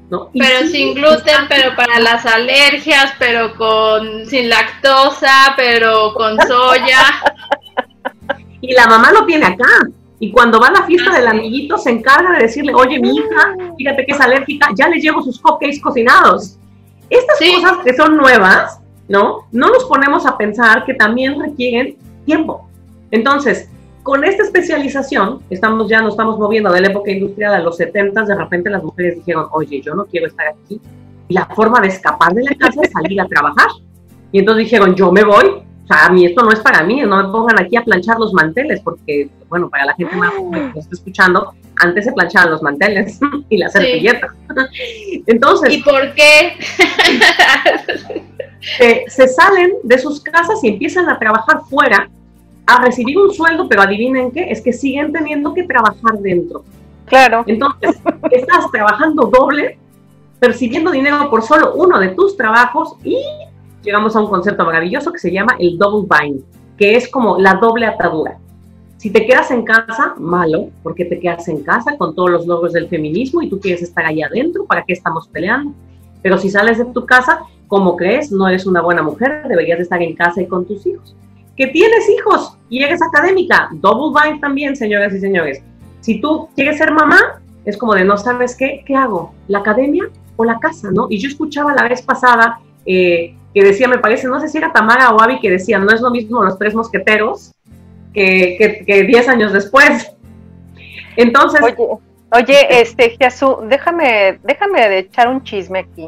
¿no? 0.10 0.30
pero 0.34 0.68
sin 0.68 0.94
gluten, 0.94 1.48
pero 1.48 1.74
para 1.74 2.02
las 2.02 2.26
alergias, 2.26 3.14
pero 3.18 3.56
con 3.56 4.26
sin 4.26 4.50
lactosa, 4.50 5.54
pero 5.56 6.14
con 6.16 6.36
soya. 6.46 7.00
y 8.62 8.74
la 8.74 8.88
mamá 8.88 9.14
lo 9.14 9.26
tiene 9.26 9.46
acá. 9.46 9.88
Y 10.22 10.32
cuando 10.32 10.60
va 10.60 10.68
a 10.68 10.72
la 10.72 10.84
fiesta 10.84 11.10
ah, 11.12 11.18
del 11.18 11.28
amiguito, 11.28 11.80
se 11.80 11.90
encarga 11.90 12.34
de 12.34 12.44
decirle, 12.44 12.76
oye, 12.76 13.00
mi 13.00 13.10
hija, 13.10 13.56
fíjate 13.76 14.06
que 14.06 14.12
es 14.12 14.22
alérgica, 14.22 14.70
ya 14.76 14.88
le 14.88 15.00
llevo 15.00 15.24
sus 15.24 15.42
cupcakes 15.42 15.82
cocinados. 15.82 16.60
Estas 17.10 17.40
cosas 17.40 17.80
que 17.84 17.96
son 17.96 18.18
nuevas, 18.18 18.80
¿no? 19.10 19.48
No 19.52 19.70
nos 19.70 19.86
ponemos 19.86 20.28
a 20.28 20.38
pensar 20.38 20.86
que 20.86 20.94
también 20.94 21.42
requieren 21.42 21.98
tiempo. 22.24 22.70
Entonces, 23.10 23.68
con 24.04 24.24
esta 24.24 24.44
especialización, 24.44 25.42
estamos 25.50 25.90
ya 25.90 26.04
nos 26.04 26.14
estamos 26.14 26.38
moviendo 26.38 26.72
de 26.72 26.82
la 26.82 26.90
época 26.90 27.10
industrial 27.10 27.56
a 27.56 27.60
los 27.60 27.78
70, 27.78 28.24
de 28.24 28.36
repente 28.36 28.70
las 28.70 28.84
mujeres 28.84 29.16
dijeron, 29.16 29.48
oye, 29.54 29.82
yo 29.82 29.96
no 29.96 30.06
quiero 30.06 30.28
estar 30.28 30.50
aquí. 30.50 30.80
Y 31.30 31.34
la 31.34 31.48
forma 31.48 31.82
de 31.82 31.88
escapar 31.88 32.32
de 32.36 32.44
la 32.44 32.54
casa 32.54 32.80
es 32.84 32.92
salir 32.92 33.20
a 33.20 33.26
trabajar. 33.26 33.70
Y 34.32 34.38
entonces 34.38 34.66
dijeron, 34.66 34.94
yo 34.94 35.12
me 35.12 35.24
voy. 35.24 35.64
Sea, 35.92 36.06
a 36.06 36.10
mí 36.10 36.26
esto 36.26 36.42
no 36.42 36.52
es 36.52 36.60
para 36.60 36.84
mí, 36.84 37.02
no 37.02 37.22
me 37.22 37.30
pongan 37.32 37.60
aquí 37.60 37.76
a 37.76 37.84
planchar 37.84 38.18
los 38.18 38.34
manteles, 38.34 38.80
porque, 38.80 39.30
bueno, 39.50 39.70
para 39.70 39.86
la 39.86 39.94
gente 39.94 40.16
más 40.16 40.32
que 40.74 40.80
está 40.80 40.96
escuchando, 40.96 41.54
antes 41.82 42.06
se 42.06 42.14
planchaban 42.14 42.52
los 42.52 42.62
manteles 42.62 43.20
y 43.50 43.58
la 43.58 43.68
servilleta. 43.68 44.34
Entonces. 45.28 45.74
¿Y 45.74 45.84
por 45.84 46.14
qué? 46.14 46.54
se 49.08 49.28
salen 49.28 49.74
de 49.84 49.98
sus 49.98 50.22
casas 50.22 50.64
y 50.64 50.70
empiezan 50.70 51.10
a 51.10 51.20
trabajar 51.20 51.60
fuera, 51.70 52.10
a 52.68 52.82
recibir 52.82 53.18
un 53.18 53.34
sueldo, 53.34 53.68
pero 53.68 53.82
adivinen 53.82 54.32
qué, 54.32 54.50
es 54.50 54.62
que 54.62 54.72
siguen 54.72 55.12
teniendo 55.12 55.54
que 55.54 55.64
trabajar 55.64 56.20
dentro. 56.20 56.64
Claro. 57.06 57.44
Entonces, 57.48 58.00
estás 58.32 58.72
trabajando 58.72 59.26
doble, 59.26 59.78
percibiendo 60.40 60.92
dinero 60.92 61.30
por 61.30 61.44
solo 61.44 61.74
uno 61.76 62.00
de 62.00 62.10
tus 62.10 62.38
trabajos 62.38 62.96
y 63.04 63.18
llegamos 63.84 64.16
a 64.16 64.22
un 64.22 64.28
concepto 64.28 64.66
maravilloso 64.66 65.12
que 65.12 65.20
se 65.20 65.32
llama 65.32 65.56
el 65.60 65.78
double 65.78 66.08
bind, 66.10 66.44
que 66.78 66.96
es 66.96 67.10
como 67.10 67.38
la 67.38 67.56
doble 67.56 67.86
atadura. 67.86 68.38
Si 68.98 69.10
te 69.10 69.26
quedas 69.26 69.50
en 69.50 69.64
casa, 69.64 70.14
malo, 70.18 70.70
porque 70.84 71.06
te 71.06 71.20
quedas 71.20 71.48
en 71.48 71.64
casa 71.64 71.98
con 71.98 72.14
todos 72.14 72.30
los 72.30 72.46
logros 72.46 72.74
del 72.74 72.88
feminismo 72.88 73.42
y 73.42 73.50
tú 73.50 73.60
quieres 73.60 73.82
estar 73.82 74.06
ahí 74.06 74.22
adentro, 74.22 74.66
¿para 74.66 74.84
qué 74.84 74.94
estamos 74.94 75.28
peleando? 75.28 75.74
Pero 76.22 76.38
si 76.38 76.52
sales 76.52 76.78
de 76.78 76.86
tu 76.86 77.06
casa, 77.06 77.40
¿cómo 77.68 77.96
crees? 77.96 78.32
No 78.32 78.48
eres 78.48 78.68
una 78.68 78.82
buena 78.82 79.02
mujer, 79.02 79.48
deberías 79.48 79.80
estar 79.80 80.02
en 80.04 80.16
casa 80.16 80.42
y 80.42 80.46
con 80.46 80.66
tus 80.66 80.86
hijos. 80.86 81.16
Que 81.58 81.68
tienes 81.68 82.08
hijos 82.10 82.58
y 82.70 82.84
eres 82.84 83.02
académica, 83.02 83.70
double 83.74 84.22
bind 84.22 84.40
también, 84.40 84.76
señoras 84.76 85.14
y 85.16 85.20
señores. 85.20 85.64
Si 86.02 86.22
tú 86.22 86.50
quieres 86.56 86.78
ser 86.78 86.92
mamá, 86.92 87.42
es 87.66 87.78
como 87.78 87.96
de 87.96 88.04
no 88.04 88.18
sabes 88.18 88.56
qué, 88.56 88.84
¿qué 88.86 88.96
hago? 88.96 89.34
¿La 89.48 89.60
academia 89.60 90.04
o 90.36 90.46
la 90.46 90.60
casa? 90.60 90.90
¿no? 90.92 91.08
Y 91.10 91.18
yo 91.18 91.28
escuchaba 91.28 91.74
la 91.74 91.88
vez 91.88 92.02
pasada 92.02 92.60
eh, 92.86 93.36
que 93.54 93.64
decía, 93.64 93.88
me 93.88 93.98
parece, 93.98 94.28
no 94.28 94.40
sé 94.40 94.48
si 94.48 94.58
era 94.58 94.72
Tamara 94.72 95.12
o 95.12 95.22
Abby, 95.22 95.40
que 95.40 95.50
decía, 95.50 95.80
no 95.80 95.92
es 95.92 96.02
lo 96.02 96.12
mismo 96.12 96.44
los 96.44 96.58
tres 96.58 96.74
mosqueteros 96.74 97.54
que, 98.14 98.84
que, 98.86 99.04
diez 99.04 99.28
años 99.28 99.54
después. 99.54 100.12
Entonces, 101.16 101.62
Oye, 102.34 102.82
este, 102.82 103.18
Jesús, 103.20 103.56
déjame, 103.64 104.40
déjame 104.44 105.00
echar 105.00 105.28
un 105.28 105.44
chisme 105.44 105.80
aquí. 105.80 106.08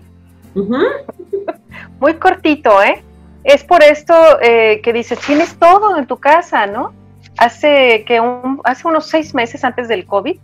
Muy 2.00 2.14
cortito, 2.14 2.82
¿eh? 2.82 3.04
Es 3.44 3.66
por 3.66 3.84
esto 3.84 4.14
eh, 4.42 4.80
que 4.82 4.94
dices, 4.94 5.20
tienes 5.20 5.58
todo 5.60 5.98
en 5.98 6.08
tu 6.08 6.18
casa, 6.18 6.66
¿no? 6.66 6.94
Hace, 7.38 8.06
que 8.08 8.22
un, 8.22 8.62
hace 8.64 8.88
unos 8.88 9.08
seis 9.08 9.34
meses 9.34 9.66
antes 9.66 9.90
del 9.90 10.06
COVID, 10.06 10.38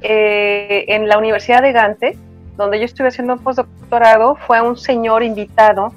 eh, 0.00 0.84
en 0.88 1.06
la 1.06 1.18
Universidad 1.18 1.60
de 1.60 1.72
Gante, 1.72 2.18
donde 2.56 2.78
yo 2.78 2.86
estuve 2.86 3.08
haciendo 3.08 3.34
un 3.34 3.40
postdoctorado, 3.40 4.36
fue 4.36 4.62
un 4.62 4.78
señor 4.78 5.22
invitado 5.22 5.92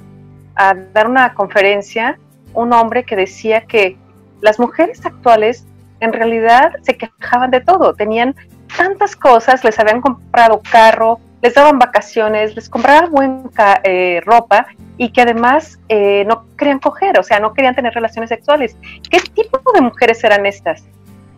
a 0.56 0.74
dar 0.74 1.08
una 1.08 1.34
conferencia, 1.34 2.18
un 2.54 2.72
hombre 2.72 3.04
que 3.04 3.16
decía 3.16 3.62
que 3.62 3.96
las 4.40 4.58
mujeres 4.58 5.04
actuales 5.04 5.66
en 6.00 6.12
realidad 6.12 6.72
se 6.82 6.96
quejaban 6.96 7.50
de 7.50 7.60
todo, 7.60 7.94
tenían 7.94 8.34
tantas 8.76 9.16
cosas, 9.16 9.62
les 9.64 9.78
habían 9.78 10.00
comprado 10.00 10.60
carro, 10.70 11.20
les 11.42 11.54
daban 11.54 11.78
vacaciones, 11.78 12.54
les 12.54 12.68
compraban 12.68 13.10
buena 13.10 13.80
eh, 13.84 14.20
ropa 14.24 14.66
y 14.96 15.10
que 15.10 15.22
además 15.22 15.78
eh, 15.88 16.24
no 16.26 16.46
querían 16.56 16.78
coger, 16.78 17.18
o 17.18 17.22
sea, 17.22 17.40
no 17.40 17.54
querían 17.54 17.74
tener 17.74 17.94
relaciones 17.94 18.28
sexuales. 18.28 18.76
¿Qué 19.10 19.20
tipo 19.20 19.58
de 19.72 19.80
mujeres 19.80 20.22
eran 20.24 20.46
estas? 20.46 20.84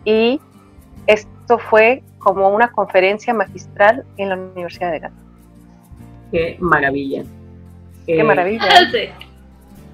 Y 0.05 0.39
esto 1.07 1.57
fue 1.57 2.03
como 2.19 2.49
una 2.49 2.71
conferencia 2.71 3.33
magistral 3.33 4.05
en 4.17 4.29
la 4.29 4.35
Universidad 4.35 4.91
de 4.91 4.99
Gante. 4.99 5.21
Qué 6.31 6.57
maravilla. 6.59 7.23
Qué 8.05 8.19
Eh, 8.19 8.23
maravilla. 8.23 8.63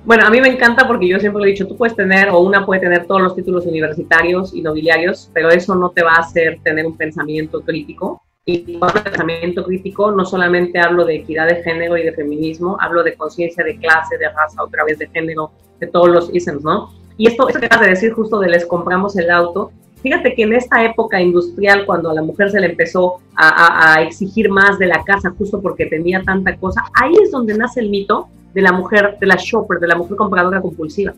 Bueno, 0.06 0.26
a 0.26 0.30
mí 0.30 0.40
me 0.40 0.48
encanta 0.48 0.88
porque 0.88 1.08
yo 1.08 1.20
siempre 1.20 1.42
lo 1.42 1.46
he 1.46 1.52
dicho, 1.52 1.68
tú 1.68 1.76
puedes 1.76 1.96
tener 1.96 2.30
o 2.30 2.40
una 2.40 2.66
puede 2.66 2.82
tener 2.82 3.06
todos 3.06 3.22
los 3.22 3.36
títulos 3.36 3.66
universitarios 3.66 4.54
y 4.54 4.62
nobiliarios, 4.62 5.30
pero 5.34 5.50
eso 5.50 5.76
no 5.76 5.92
te 5.92 6.04
va 6.04 6.14
a 6.14 6.20
hacer 6.20 6.60
tener 6.64 6.86
un 6.86 6.96
pensamiento 6.96 7.62
crítico. 7.62 8.22
Y 8.46 8.78
cuando 8.78 8.88
hablo 8.88 9.04
de 9.04 9.10
pensamiento 9.12 9.64
crítico, 9.64 10.12
no 10.12 10.26
solamente 10.26 10.80
hablo 10.80 11.06
de 11.06 11.18
equidad 11.18 11.48
de 11.48 11.62
género 11.64 11.98
y 11.98 12.04
de 12.04 12.14
feminismo, 12.14 12.78
hablo 12.80 13.04
de 13.04 13.16
conciencia 13.16 13.64
de 13.64 13.78
clase, 13.78 14.18
de 14.18 14.30
raza, 14.30 14.64
otra 14.64 14.86
vez 14.86 14.98
de 14.98 15.08
género, 15.10 15.52
de 15.80 15.88
todos 15.88 16.08
los 16.08 16.34
isms, 16.34 16.64
¿no? 16.64 16.92
Y 17.18 17.28
esto, 17.28 17.48
esto 17.50 17.60
que 17.60 17.66
acabas 17.66 17.86
de 17.86 17.92
decir 17.92 18.14
justo 18.14 18.40
de 18.40 18.50
les 18.50 18.66
compramos 18.66 19.18
el 19.18 19.30
auto, 19.30 19.72
fíjate 20.02 20.34
que 20.34 20.44
en 20.44 20.54
esta 20.54 20.84
época 20.84 21.20
industrial, 21.22 21.86
cuando 21.86 22.10
a 22.10 22.14
la 22.14 22.22
mujer 22.22 22.50
se 22.52 22.60
le 22.60 22.68
empezó 22.68 23.18
a, 23.36 23.48
a- 23.50 23.94
a 23.96 24.02
exigir 24.02 24.50
más 24.50 24.78
de 24.80 24.88
la 24.88 25.04
casa 25.04 25.34
justo 25.38 25.62
porque 25.62 25.86
tenía 25.86 26.22
tanta 26.24 26.56
cosa, 26.58 26.84
ahí 26.94 27.14
es 27.22 27.32
donde 27.32 27.58
nace 27.58 27.80
el 27.82 27.90
mito 27.90 28.28
de 28.54 28.62
la 28.62 28.72
mujer, 28.72 29.18
de 29.20 29.28
la 29.28 29.36
shopper, 29.38 29.80
de 29.80 29.88
la 29.88 29.96
mujer 29.96 30.16
compradora 30.18 30.62
compulsiva. 30.62 31.14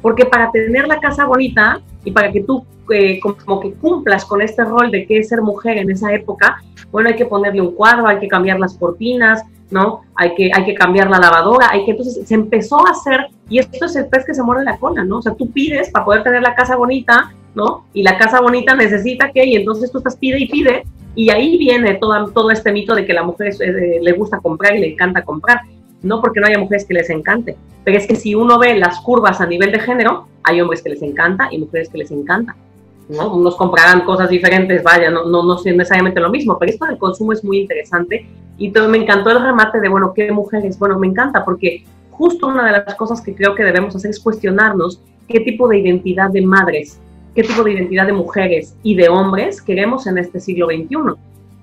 Porque 0.00 0.24
para 0.26 0.50
tener 0.50 0.88
la 0.88 0.98
casa 0.98 1.26
bonita 1.26 1.80
y 2.04 2.10
para 2.10 2.32
que 2.32 2.42
tú 2.42 2.64
eh, 2.90 3.20
como 3.20 3.60
que 3.60 3.72
cumplas 3.74 4.24
con 4.24 4.42
este 4.42 4.64
rol 4.64 4.90
de 4.90 5.06
que 5.06 5.18
es 5.18 5.28
ser 5.28 5.40
mujer 5.42 5.78
en 5.78 5.90
esa 5.90 6.12
época, 6.12 6.60
bueno, 6.90 7.08
hay 7.08 7.16
que 7.16 7.26
ponerle 7.26 7.60
un 7.60 7.72
cuadro, 7.74 8.08
hay 8.08 8.18
que 8.18 8.26
cambiar 8.28 8.58
las 8.58 8.74
cortinas, 8.74 9.42
¿no? 9.70 10.02
Hay 10.16 10.34
que, 10.34 10.50
hay 10.52 10.64
que 10.64 10.74
cambiar 10.74 11.08
la 11.08 11.18
lavadora, 11.18 11.68
hay 11.70 11.84
que, 11.84 11.92
entonces 11.92 12.26
se 12.26 12.34
empezó 12.34 12.84
a 12.86 12.90
hacer, 12.90 13.28
y 13.48 13.58
esto 13.58 13.86
es 13.86 13.96
el 13.96 14.06
pez 14.08 14.26
que 14.26 14.34
se 14.34 14.42
muerde 14.42 14.64
la 14.64 14.76
cola, 14.76 15.04
¿no? 15.04 15.18
O 15.18 15.22
sea, 15.22 15.34
tú 15.34 15.50
pides 15.50 15.90
para 15.90 16.04
poder 16.04 16.22
tener 16.24 16.42
la 16.42 16.54
casa 16.54 16.76
bonita, 16.76 17.32
¿no? 17.54 17.86
Y 17.92 18.02
la 18.02 18.18
casa 18.18 18.40
bonita 18.40 18.74
necesita 18.74 19.30
que, 19.30 19.44
y 19.44 19.56
entonces 19.56 19.90
tú 19.90 19.98
estás 19.98 20.16
pide 20.16 20.40
y 20.40 20.48
pide, 20.48 20.84
y 21.14 21.30
ahí 21.30 21.58
viene 21.58 21.94
todo, 21.94 22.30
todo 22.30 22.50
este 22.50 22.72
mito 22.72 22.94
de 22.94 23.04
que 23.04 23.12
la 23.12 23.22
mujer 23.22 23.54
eh, 23.60 23.98
le 24.00 24.12
gusta 24.12 24.38
comprar 24.38 24.76
y 24.76 24.80
le 24.80 24.92
encanta 24.92 25.22
comprar. 25.22 25.60
No 26.02 26.20
porque 26.20 26.40
no 26.40 26.46
haya 26.46 26.58
mujeres 26.58 26.84
que 26.84 26.94
les 26.94 27.10
encante, 27.10 27.56
pero 27.84 27.96
es 27.96 28.06
que 28.06 28.16
si 28.16 28.34
uno 28.34 28.58
ve 28.58 28.76
las 28.76 29.00
curvas 29.00 29.40
a 29.40 29.46
nivel 29.46 29.70
de 29.70 29.78
género, 29.78 30.26
hay 30.42 30.60
hombres 30.60 30.82
que 30.82 30.90
les 30.90 31.02
encanta 31.02 31.48
y 31.52 31.58
mujeres 31.58 31.88
que 31.90 31.98
les 31.98 32.10
encanta. 32.10 32.56
¿no? 33.08 33.34
Unos 33.34 33.56
comprarán 33.56 34.04
cosas 34.04 34.30
diferentes, 34.30 34.82
vaya, 34.82 35.10
no, 35.10 35.24
no, 35.26 35.42
no 35.42 35.56
es 35.56 35.64
necesariamente 35.64 36.20
lo 36.20 36.30
mismo, 36.30 36.58
pero 36.58 36.72
esto 36.72 36.86
del 36.86 36.98
consumo 36.98 37.32
es 37.32 37.44
muy 37.44 37.60
interesante 37.60 38.26
y 38.58 38.70
todo, 38.70 38.88
me 38.88 38.98
encantó 38.98 39.30
el 39.30 39.42
remate 39.42 39.80
de, 39.80 39.88
bueno, 39.88 40.12
¿qué 40.14 40.30
mujeres? 40.30 40.78
Bueno, 40.78 40.98
me 40.98 41.06
encanta 41.06 41.44
porque 41.44 41.84
justo 42.10 42.46
una 42.46 42.64
de 42.64 42.72
las 42.72 42.94
cosas 42.94 43.20
que 43.20 43.34
creo 43.34 43.54
que 43.54 43.64
debemos 43.64 43.96
hacer 43.96 44.10
es 44.10 44.20
cuestionarnos 44.20 45.00
qué 45.28 45.40
tipo 45.40 45.68
de 45.68 45.78
identidad 45.78 46.30
de 46.30 46.42
madres, 46.42 47.00
qué 47.34 47.42
tipo 47.42 47.62
de 47.62 47.72
identidad 47.72 48.06
de 48.06 48.12
mujeres 48.12 48.76
y 48.82 48.94
de 48.94 49.08
hombres 49.08 49.62
queremos 49.62 50.06
en 50.06 50.18
este 50.18 50.40
siglo 50.40 50.66
XXI. 50.66 50.96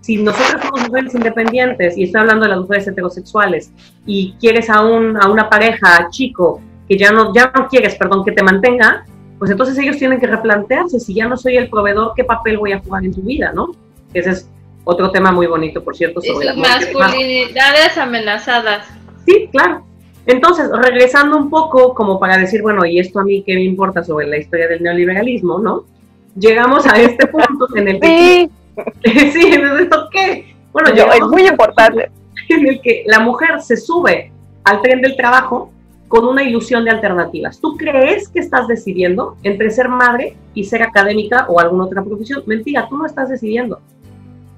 Si 0.01 0.17
nosotros 0.17 0.61
somos 0.61 0.87
mujeres 0.87 1.13
independientes, 1.13 1.97
y 1.97 2.03
estoy 2.03 2.21
hablando 2.21 2.45
de 2.45 2.49
las 2.51 2.59
mujeres 2.59 2.87
heterosexuales, 2.87 3.71
y 4.05 4.33
quieres 4.39 4.69
a, 4.69 4.81
un, 4.81 5.21
a 5.21 5.29
una 5.29 5.49
pareja 5.49 6.07
chico 6.09 6.61
que 6.87 6.97
ya 6.97 7.11
no, 7.11 7.33
ya 7.33 7.51
no 7.55 7.67
quieres, 7.67 7.95
perdón, 7.95 8.23
que 8.23 8.31
te 8.31 8.41
mantenga, 8.41 9.05
pues 9.37 9.51
entonces 9.51 9.77
ellos 9.77 9.97
tienen 9.97 10.19
que 10.19 10.27
replantearse, 10.27 10.99
si 10.99 11.13
ya 11.13 11.27
no 11.27 11.37
soy 11.37 11.57
el 11.57 11.69
proveedor, 11.69 12.13
¿qué 12.15 12.23
papel 12.23 12.57
voy 12.57 12.71
a 12.71 12.79
jugar 12.79 13.05
en 13.05 13.13
tu 13.13 13.21
vida, 13.21 13.51
no? 13.53 13.71
Ese 14.13 14.31
es 14.31 14.49
otro 14.83 15.11
tema 15.11 15.31
muy 15.31 15.47
bonito, 15.47 15.83
por 15.83 15.95
cierto, 15.95 16.21
sobre 16.21 16.47
las 16.47 16.57
masculinidades 16.57 17.97
amenazadas. 17.97 18.87
Sí, 19.25 19.49
claro. 19.51 19.85
Entonces, 20.25 20.69
regresando 20.71 21.37
un 21.37 21.49
poco 21.49 21.93
como 21.93 22.19
para 22.19 22.37
decir, 22.37 22.61
bueno, 22.61 22.85
¿y 22.85 22.99
esto 22.99 23.19
a 23.19 23.23
mí 23.23 23.43
qué 23.45 23.55
me 23.55 23.63
importa 23.63 24.03
sobre 24.03 24.27
la 24.27 24.37
historia 24.37 24.67
del 24.67 24.83
neoliberalismo, 24.83 25.59
no? 25.59 25.85
Llegamos 26.37 26.85
a 26.85 26.99
este 26.99 27.27
punto 27.27 27.67
en 27.75 27.87
el 27.87 27.99
que... 27.99 28.49
Sí, 29.03 29.11
Sí, 29.31 29.51
¿esto 29.81 30.07
qué? 30.11 30.55
Bueno, 30.71 30.93
yo- 30.93 31.11
es 31.11 31.21
muy 31.23 31.47
importante. 31.47 32.11
en 32.49 32.67
el 32.67 32.81
que 32.81 33.03
la 33.07 33.19
mujer 33.19 33.61
se 33.61 33.75
sube 33.77 34.31
al 34.63 34.81
tren 34.81 35.01
del 35.01 35.15
trabajo 35.15 35.71
con 36.07 36.27
una 36.27 36.43
ilusión 36.43 36.83
de 36.85 36.91
alternativas. 36.91 37.59
¿Tú 37.59 37.77
crees 37.77 38.29
que 38.29 38.39
estás 38.39 38.67
decidiendo 38.67 39.35
entre 39.43 39.69
ser 39.69 39.89
madre 39.89 40.35
y 40.53 40.63
ser 40.63 40.81
académica 40.81 41.45
o 41.47 41.59
alguna 41.59 41.85
otra 41.85 42.03
profesión? 42.03 42.43
Mentira, 42.45 42.87
tú 42.89 42.97
no 42.97 43.05
estás 43.05 43.29
decidiendo. 43.29 43.79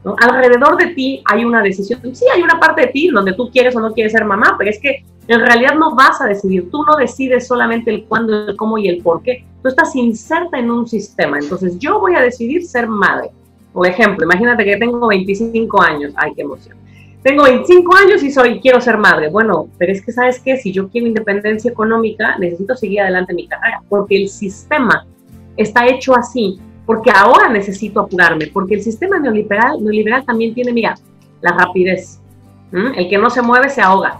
¿no? 0.03 0.15
Alrededor 0.19 0.77
de 0.77 0.87
ti 0.87 1.21
hay 1.25 1.43
una 1.43 1.61
decisión. 1.61 1.99
Sí, 2.15 2.25
hay 2.33 2.41
una 2.41 2.59
parte 2.59 2.81
de 2.81 2.87
ti 2.87 3.09
donde 3.09 3.33
tú 3.33 3.49
quieres 3.51 3.75
o 3.75 3.81
no 3.81 3.93
quieres 3.93 4.13
ser 4.13 4.23
mamá, 4.25 4.55
pero 4.57 4.69
es 4.69 4.79
que 4.79 5.03
en 5.27 5.39
realidad 5.39 5.75
no 5.75 5.95
vas 5.95 6.21
a 6.21 6.27
decidir. 6.27 6.69
Tú 6.69 6.83
no 6.83 6.95
decides 6.95 7.47
solamente 7.47 7.91
el 7.91 8.05
cuándo, 8.05 8.49
el 8.49 8.55
cómo 8.55 8.77
y 8.77 8.87
el 8.87 9.01
por 9.01 9.21
qué. 9.21 9.45
Tú 9.61 9.69
estás 9.69 9.95
inserta 9.95 10.57
en 10.57 10.71
un 10.71 10.87
sistema. 10.87 11.37
Entonces, 11.39 11.77
yo 11.79 11.99
voy 11.99 12.15
a 12.15 12.21
decidir 12.21 12.65
ser 12.65 12.87
madre. 12.87 13.29
Por 13.71 13.87
ejemplo, 13.87 14.25
imagínate 14.25 14.65
que 14.65 14.77
tengo 14.77 15.07
25 15.07 15.81
años. 15.81 16.13
Ay, 16.17 16.33
qué 16.35 16.41
emoción. 16.41 16.77
Tengo 17.23 17.43
25 17.43 17.95
años 17.95 18.23
y 18.23 18.31
soy, 18.31 18.59
quiero 18.59 18.81
ser 18.81 18.97
madre. 18.97 19.29
Bueno, 19.29 19.67
pero 19.77 19.91
es 19.91 20.03
que 20.03 20.11
sabes 20.11 20.39
qué, 20.39 20.57
si 20.57 20.71
yo 20.71 20.89
quiero 20.89 21.07
independencia 21.07 21.69
económica, 21.69 22.37
necesito 22.39 22.75
seguir 22.75 23.01
adelante 23.01 23.33
mi 23.33 23.47
carrera, 23.47 23.81
porque 23.89 24.23
el 24.23 24.27
sistema 24.27 25.05
está 25.55 25.85
hecho 25.85 26.15
así, 26.15 26.59
porque 26.85 27.11
ahora 27.11 27.47
necesito 27.49 27.99
apurarme, 27.99 28.47
porque 28.47 28.73
el 28.73 28.81
sistema 28.81 29.19
neoliberal, 29.19 29.83
neoliberal 29.83 30.25
también 30.25 30.55
tiene, 30.55 30.73
mira, 30.73 30.95
la 31.41 31.51
rapidez. 31.51 32.19
El 32.71 33.07
que 33.07 33.17
no 33.17 33.29
se 33.29 33.41
mueve 33.41 33.69
se 33.69 33.81
ahoga. 33.81 34.19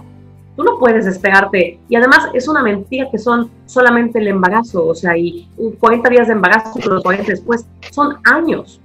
Tú 0.56 0.62
no 0.64 0.78
puedes 0.78 1.04
despegarte. 1.06 1.78
Y 1.88 1.96
además 1.96 2.28
es 2.34 2.46
una 2.48 2.62
mentira 2.62 3.08
que 3.10 3.18
son 3.18 3.50
solamente 3.66 4.18
el 4.18 4.28
embarazo, 4.28 4.86
o 4.86 4.94
sea, 4.94 5.16
y 5.16 5.48
40 5.80 6.08
días 6.10 6.26
de 6.26 6.34
embarazo, 6.34 6.72
pero 6.74 6.94
los 6.94 7.02
40 7.02 7.30
después, 7.32 7.66
son 7.90 8.16
años. 8.24 8.78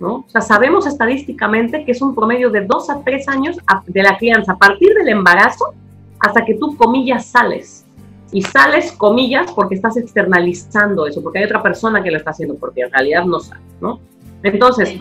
¿no? 0.00 0.16
O 0.16 0.24
sea, 0.28 0.40
sabemos 0.40 0.86
estadísticamente 0.86 1.84
que 1.84 1.92
es 1.92 2.02
un 2.02 2.14
promedio 2.14 2.50
de 2.50 2.62
dos 2.66 2.90
a 2.90 3.00
tres 3.02 3.26
años 3.28 3.56
a- 3.66 3.82
de 3.86 4.02
la 4.02 4.18
crianza, 4.18 4.52
a 4.52 4.56
partir 4.58 4.92
del 4.92 5.08
embarazo 5.08 5.72
hasta 6.18 6.44
que 6.44 6.54
tú, 6.54 6.76
comillas, 6.76 7.26
sales. 7.26 7.84
Y 8.32 8.42
sales, 8.42 8.90
comillas, 8.92 9.52
porque 9.52 9.76
estás 9.76 9.96
externalizando 9.96 11.06
eso, 11.06 11.22
porque 11.22 11.38
hay 11.38 11.44
otra 11.44 11.62
persona 11.62 12.02
que 12.02 12.10
lo 12.10 12.18
está 12.18 12.30
haciendo, 12.30 12.56
porque 12.56 12.82
en 12.82 12.90
realidad 12.90 13.24
no 13.24 13.38
sale, 13.38 13.60
¿no? 13.80 14.00
Entonces, 14.42 14.98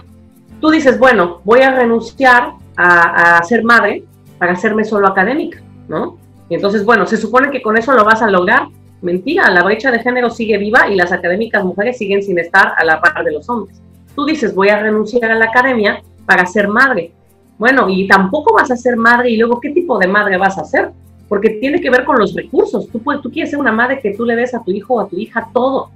tú 0.61 0.69
dices, 0.69 0.99
bueno, 0.99 1.41
voy 1.43 1.61
a 1.61 1.71
renunciar 1.75 2.51
a, 2.77 3.37
a 3.39 3.43
ser 3.43 3.63
madre 3.63 4.03
para 4.37 4.53
hacerme 4.53 4.85
solo 4.85 5.07
académica, 5.07 5.59
¿no? 5.87 6.17
Y 6.49 6.55
entonces, 6.55 6.85
bueno, 6.85 7.05
se 7.05 7.17
supone 7.17 7.49
que 7.51 7.61
con 7.61 7.77
eso 7.77 7.93
lo 7.93 8.03
vas 8.03 8.21
a 8.21 8.29
lograr. 8.29 8.67
Mentira, 9.01 9.49
la 9.49 9.63
brecha 9.63 9.91
de 9.91 9.99
género 9.99 10.29
sigue 10.29 10.57
viva 10.57 10.87
y 10.89 10.95
las 10.95 11.11
académicas 11.11 11.63
mujeres 11.63 11.97
siguen 11.97 12.23
sin 12.23 12.39
estar 12.39 12.73
a 12.77 12.83
la 12.85 13.01
par 13.01 13.23
de 13.23 13.31
los 13.31 13.49
hombres. 13.49 13.81
Tú 14.15 14.25
dices, 14.25 14.53
voy 14.53 14.69
a 14.69 14.79
renunciar 14.79 15.31
a 15.31 15.35
la 15.35 15.45
academia 15.45 16.01
para 16.25 16.45
ser 16.45 16.67
madre. 16.67 17.11
Bueno, 17.57 17.87
y 17.89 18.07
tampoco 18.07 18.53
vas 18.53 18.71
a 18.71 18.77
ser 18.77 18.95
madre 18.95 19.29
y 19.29 19.37
luego, 19.37 19.59
¿qué 19.59 19.71
tipo 19.71 19.97
de 19.97 20.07
madre 20.07 20.37
vas 20.37 20.57
a 20.57 20.63
ser? 20.63 20.91
Porque 21.27 21.51
tiene 21.51 21.81
que 21.81 21.89
ver 21.89 22.05
con 22.05 22.17
los 22.17 22.33
recursos. 22.33 22.87
Tú, 22.89 23.01
tú 23.21 23.31
quieres 23.31 23.49
ser 23.49 23.59
una 23.59 23.71
madre 23.71 23.99
que 23.99 24.13
tú 24.13 24.25
le 24.25 24.35
des 24.35 24.53
a 24.53 24.63
tu 24.63 24.71
hijo 24.71 24.95
o 24.95 24.99
a 25.01 25.07
tu 25.07 25.17
hija 25.17 25.49
todo. 25.53 25.89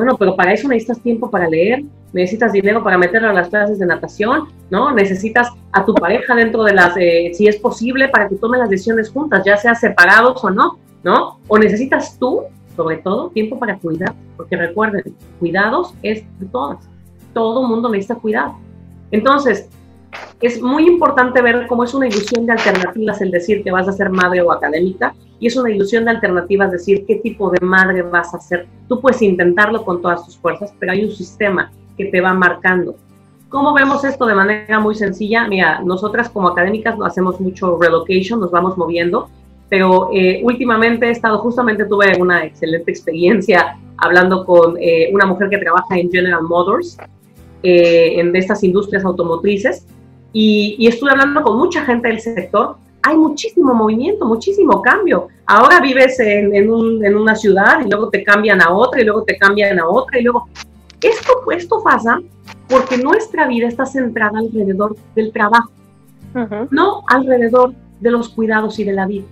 Bueno, 0.00 0.16
pero 0.16 0.34
para 0.34 0.54
eso 0.54 0.66
necesitas 0.66 1.02
tiempo 1.02 1.30
para 1.30 1.46
leer, 1.46 1.84
necesitas 2.14 2.52
dinero 2.52 2.82
para 2.82 2.96
meterlo 2.96 3.28
a 3.28 3.34
las 3.34 3.50
clases 3.50 3.78
de 3.78 3.84
natación, 3.84 4.48
¿no? 4.70 4.94
Necesitas 4.94 5.50
a 5.72 5.84
tu 5.84 5.92
pareja 5.92 6.34
dentro 6.34 6.64
de 6.64 6.72
las, 6.72 6.96
eh, 6.96 7.32
si 7.34 7.46
es 7.46 7.56
posible, 7.56 8.08
para 8.08 8.26
que 8.26 8.36
tomen 8.36 8.60
las 8.60 8.70
decisiones 8.70 9.10
juntas, 9.10 9.44
ya 9.44 9.58
sea 9.58 9.74
separados 9.74 10.42
o 10.42 10.48
no, 10.48 10.78
¿no? 11.02 11.38
O 11.48 11.58
necesitas 11.58 12.18
tú, 12.18 12.44
sobre 12.74 12.96
todo, 12.96 13.28
tiempo 13.28 13.58
para 13.58 13.76
cuidar, 13.76 14.14
porque 14.38 14.56
recuerden, 14.56 15.02
cuidados 15.38 15.92
es 16.02 16.24
de 16.40 16.46
todas, 16.46 16.78
todo 17.34 17.62
mundo 17.64 17.90
necesita 17.90 18.14
cuidado. 18.14 18.54
Entonces, 19.10 19.68
es 20.40 20.62
muy 20.62 20.86
importante 20.86 21.42
ver 21.42 21.66
cómo 21.66 21.84
es 21.84 21.92
una 21.92 22.08
ilusión 22.08 22.46
de 22.46 22.52
alternativas 22.52 23.20
el 23.20 23.30
decir 23.30 23.62
que 23.62 23.70
vas 23.70 23.86
a 23.86 23.92
ser 23.92 24.08
madre 24.08 24.40
o 24.40 24.50
académica 24.50 25.14
y 25.40 25.46
es 25.46 25.56
una 25.56 25.70
ilusión 25.70 26.04
de 26.04 26.10
alternativas 26.10 26.70
decir 26.70 27.04
qué 27.06 27.16
tipo 27.16 27.50
de 27.50 27.64
madre 27.64 28.02
vas 28.02 28.34
a 28.34 28.38
ser. 28.38 28.66
Tú 28.88 29.00
puedes 29.00 29.22
intentarlo 29.22 29.84
con 29.84 30.02
todas 30.02 30.24
tus 30.24 30.36
fuerzas, 30.36 30.72
pero 30.78 30.92
hay 30.92 31.04
un 31.04 31.10
sistema 31.10 31.72
que 31.96 32.04
te 32.04 32.20
va 32.20 32.34
marcando. 32.34 32.94
¿Cómo 33.48 33.74
vemos 33.74 34.04
esto 34.04 34.26
de 34.26 34.34
manera 34.34 34.78
muy 34.78 34.94
sencilla? 34.94 35.48
Mira, 35.48 35.80
nosotras 35.82 36.28
como 36.28 36.48
académicas 36.48 36.94
hacemos 37.04 37.40
mucho 37.40 37.78
relocation, 37.80 38.38
nos 38.38 38.50
vamos 38.50 38.76
moviendo, 38.76 39.28
pero 39.68 40.10
eh, 40.12 40.40
últimamente 40.44 41.06
he 41.06 41.10
estado, 41.10 41.38
justamente 41.38 41.86
tuve 41.86 42.20
una 42.20 42.44
excelente 42.44 42.90
experiencia 42.90 43.76
hablando 43.96 44.44
con 44.44 44.76
eh, 44.78 45.10
una 45.12 45.26
mujer 45.26 45.48
que 45.48 45.58
trabaja 45.58 45.96
en 45.96 46.10
General 46.10 46.42
Motors, 46.42 46.98
eh, 47.62 48.20
en 48.20 48.32
de 48.32 48.38
estas 48.38 48.62
industrias 48.62 49.04
automotrices, 49.04 49.86
y, 50.32 50.76
y, 50.78 50.86
estuve 50.86 51.10
hablando 51.10 51.42
con 51.42 51.58
mucha 51.58 51.84
gente 51.84 52.06
del 52.06 52.20
sector. 52.20 52.76
Hay 53.02 53.16
muchísimo 53.16 53.74
movimiento, 53.74 54.26
muchísimo 54.26 54.82
cambio. 54.82 55.28
Ahora 55.46 55.80
vives 55.80 56.18
en, 56.20 56.54
en, 56.54 56.70
un, 56.70 57.04
en, 57.04 57.16
una 57.16 57.34
ciudad 57.34 57.80
y 57.84 57.88
luego 57.88 58.10
te 58.10 58.22
cambian 58.22 58.60
a 58.62 58.72
otra 58.72 59.00
y 59.00 59.04
luego 59.04 59.22
te 59.24 59.36
cambian 59.36 59.78
a 59.78 59.88
otra 59.88 60.18
y 60.18 60.22
luego... 60.22 60.48
Esto, 61.02 61.32
esto 61.50 61.82
pasa 61.82 62.20
porque 62.68 62.98
nuestra 62.98 63.48
vida 63.48 63.66
está 63.68 63.86
centrada 63.86 64.38
alrededor 64.38 64.96
del 65.14 65.32
trabajo, 65.32 65.70
no 66.70 67.02
alrededor 67.08 67.72
de 68.00 68.10
los 68.10 68.28
cuidados 68.28 68.78
y 68.78 68.84
de 68.84 68.92
la 68.92 69.06
vida. 69.06 69.24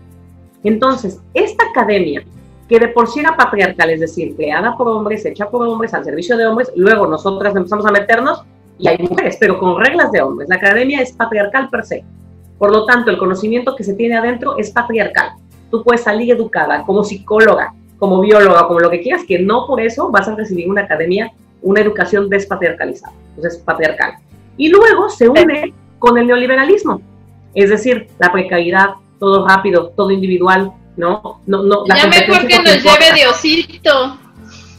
Entonces, 0.64 1.20
esta 1.34 1.64
academia, 1.70 2.24
que 2.68 2.78
de 2.78 2.88
por 2.88 3.06
sí 3.08 3.20
era 3.20 3.36
patriarcal, 3.36 3.90
es 3.90 4.00
decir, 4.00 4.34
creada 4.34 4.76
por 4.76 4.88
hombres, 4.88 5.24
hecha 5.24 5.48
por 5.48 5.66
hombres, 5.66 5.94
al 5.94 6.04
servicio 6.04 6.36
de 6.36 6.46
hombres, 6.46 6.72
luego 6.74 7.06
nosotras 7.06 7.54
empezamos 7.54 7.86
a 7.86 7.92
meternos 7.92 8.42
y 8.78 8.88
hay 8.88 8.98
mujeres, 8.98 9.36
pero 9.38 9.58
con 9.58 9.78
reglas 9.78 10.10
de 10.10 10.20
hombres. 10.20 10.48
La 10.48 10.56
academia 10.56 11.00
es 11.00 11.12
patriarcal 11.12 11.70
per 11.70 11.84
se. 11.84 12.04
Por 12.58 12.72
lo 12.72 12.84
tanto, 12.84 13.10
el 13.10 13.18
conocimiento 13.18 13.76
que 13.76 13.84
se 13.84 13.94
tiene 13.94 14.16
adentro 14.16 14.56
es 14.58 14.70
patriarcal. 14.70 15.32
Tú 15.70 15.84
puedes 15.84 16.02
salir 16.02 16.32
educada 16.32 16.82
como 16.84 17.04
psicóloga, 17.04 17.74
como 17.98 18.20
bióloga, 18.20 18.66
como 18.66 18.80
lo 18.80 18.90
que 18.90 19.00
quieras, 19.00 19.22
que 19.26 19.38
no 19.38 19.66
por 19.66 19.80
eso 19.80 20.10
vas 20.10 20.28
a 20.28 20.34
recibir 20.34 20.68
una 20.68 20.82
academia, 20.82 21.32
una 21.62 21.80
educación 21.80 22.28
despatriarcalizada. 22.28 23.12
Entonces, 23.36 23.60
patriarcal. 23.62 24.14
Y 24.56 24.68
luego 24.68 25.08
se 25.08 25.28
une 25.28 25.72
con 25.98 26.18
el 26.18 26.26
neoliberalismo, 26.26 27.00
es 27.54 27.70
decir, 27.70 28.08
la 28.18 28.32
precariedad, 28.32 28.90
todo 29.18 29.46
rápido, 29.46 29.92
todo 29.96 30.10
individual, 30.10 30.72
¿no? 30.96 31.40
no, 31.46 31.62
no 31.62 31.84
ya 31.94 32.06
mejor 32.06 32.46
que 32.46 32.58
nos 32.58 32.82
lleve 32.82 33.12
Diosito. 33.14 34.18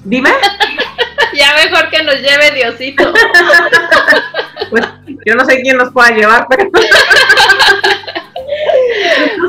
Dime. 0.06 0.30
ya 1.36 1.56
mejor 1.56 1.90
que 1.90 2.04
nos 2.04 2.16
lleve 2.22 2.52
Diosito. 2.56 3.14
Pues 4.70 4.84
yo 5.26 5.36
no 5.36 5.46
sé 5.46 5.62
quién 5.62 5.78
nos 5.78 5.92
pueda 5.92 6.12
llevar, 6.12 6.48
pero... 6.50 6.70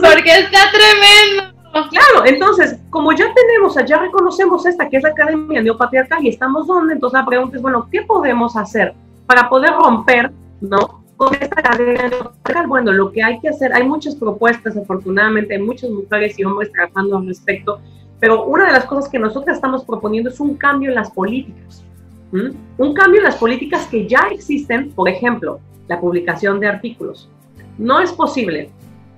Porque 0.01 0.31
está 0.31 0.71
tremendo. 0.71 1.51
Claro, 1.73 2.27
entonces, 2.27 2.79
como 2.91 3.13
ya 3.13 3.33
tenemos, 3.33 3.77
ya 3.87 3.99
reconocemos 3.99 4.67
esta 4.67 4.89
que 4.89 4.97
es 4.97 5.03
la 5.05 5.11
Academia 5.11 5.63
Neopatriarcal 5.63 6.25
y 6.25 6.31
estamos 6.31 6.67
donde, 6.67 6.95
entonces 6.95 7.21
la 7.21 7.27
pregunta 7.27 7.57
es, 7.57 7.63
bueno, 7.63 7.89
¿qué 7.91 8.03
podemos 8.03 8.57
hacer 8.57 8.93
para 9.27 9.49
poder 9.49 9.71
romper, 9.75 10.33
¿no? 10.61 11.05
Con 11.17 11.33
esta 11.35 11.63
cadena 11.63 12.09
neopatriarcal. 12.09 12.67
Bueno, 12.67 12.93
lo 12.93 13.13
que 13.13 13.23
hay 13.23 13.39
que 13.39 13.51
hacer, 13.51 13.73
hay 13.73 13.85
muchas 13.85 14.17
propuestas, 14.17 14.77
afortunadamente, 14.77 15.55
hay 15.55 15.63
muchas 15.63 15.91
mujeres 15.91 16.37
y 16.39 16.45
hombres 16.45 16.73
trabajando 16.73 17.19
al 17.19 17.27
respecto, 17.27 17.81
pero 18.19 18.45
una 18.45 18.67
de 18.67 18.73
las 18.73 18.87
cosas 18.87 19.09
que 19.09 19.19
nosotros 19.19 19.55
estamos 19.55 19.85
proponiendo 19.85 20.31
es 20.31 20.41
un 20.41 20.57
cambio 20.57 20.89
en 20.89 20.97
las 20.97 21.11
políticas. 21.11 21.85
Un 22.33 22.95
cambio 22.95 23.21
en 23.21 23.25
las 23.25 23.37
políticas 23.37 23.87
que 23.87 24.07
ya 24.07 24.29
existen, 24.31 24.93
por 24.93 25.09
ejemplo, 25.09 25.61
la 25.89 26.01
publicación 26.01 26.61
de 26.61 26.69
artículos. 26.69 27.29
No 27.77 28.01
es 28.01 28.13
posible 28.13 28.71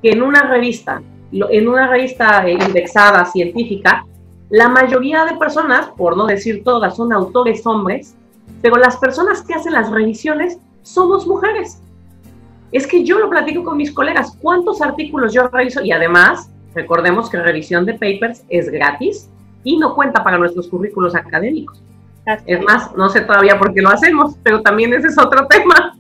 que 0.03 0.12
en 0.12 0.22
una 0.22 0.42
revista 0.42 1.03
en 1.33 1.68
una 1.68 1.88
revista 1.88 2.46
eh, 2.46 2.53
indexada 2.53 3.25
científica, 3.25 4.05
la 4.51 4.68
mayoría 4.68 5.25
de 5.25 5.37
personas, 5.37 5.88
por 5.96 6.16
no 6.16 6.27
decir 6.27 6.62
todas, 6.62 6.96
son 6.96 7.12
autores 7.12 7.66
hombres, 7.66 8.14
pero 8.61 8.77
las 8.77 8.96
personas 8.98 9.42
que 9.42 9.55
hacen 9.55 9.72
las 9.72 9.90
revisiones 9.90 10.59
somos 10.83 11.27
mujeres. 11.27 11.81
Es 12.70 12.87
que 12.87 13.05
yo 13.05 13.18
lo 13.18 13.31
platico 13.31 13.64
con 13.64 13.77
mis 13.77 13.92
colegas, 13.92 14.37
cuántos 14.40 14.83
artículos 14.83 15.33
yo 15.33 15.48
reviso 15.48 15.83
y 15.83 15.92
además, 15.92 16.51
recordemos 16.75 17.31
que 17.31 17.38
revisión 17.38 17.87
de 17.87 17.94
papers 17.94 18.44
es 18.48 18.70
gratis 18.70 19.29
y 19.64 19.79
no 19.79 19.94
cuenta 19.94 20.22
para 20.22 20.38
nuestros 20.38 20.68
currículos 20.68 21.14
académicos. 21.14 21.83
Es 22.46 22.62
más, 22.62 22.94
no 22.96 23.08
sé 23.08 23.22
todavía 23.22 23.58
por 23.58 23.74
qué 23.74 23.82
lo 23.82 23.90
hacemos, 23.90 24.37
pero 24.42 24.62
también 24.62 24.92
ese 24.94 25.08
es 25.08 25.18
otro 25.18 25.46
tema. 25.50 25.96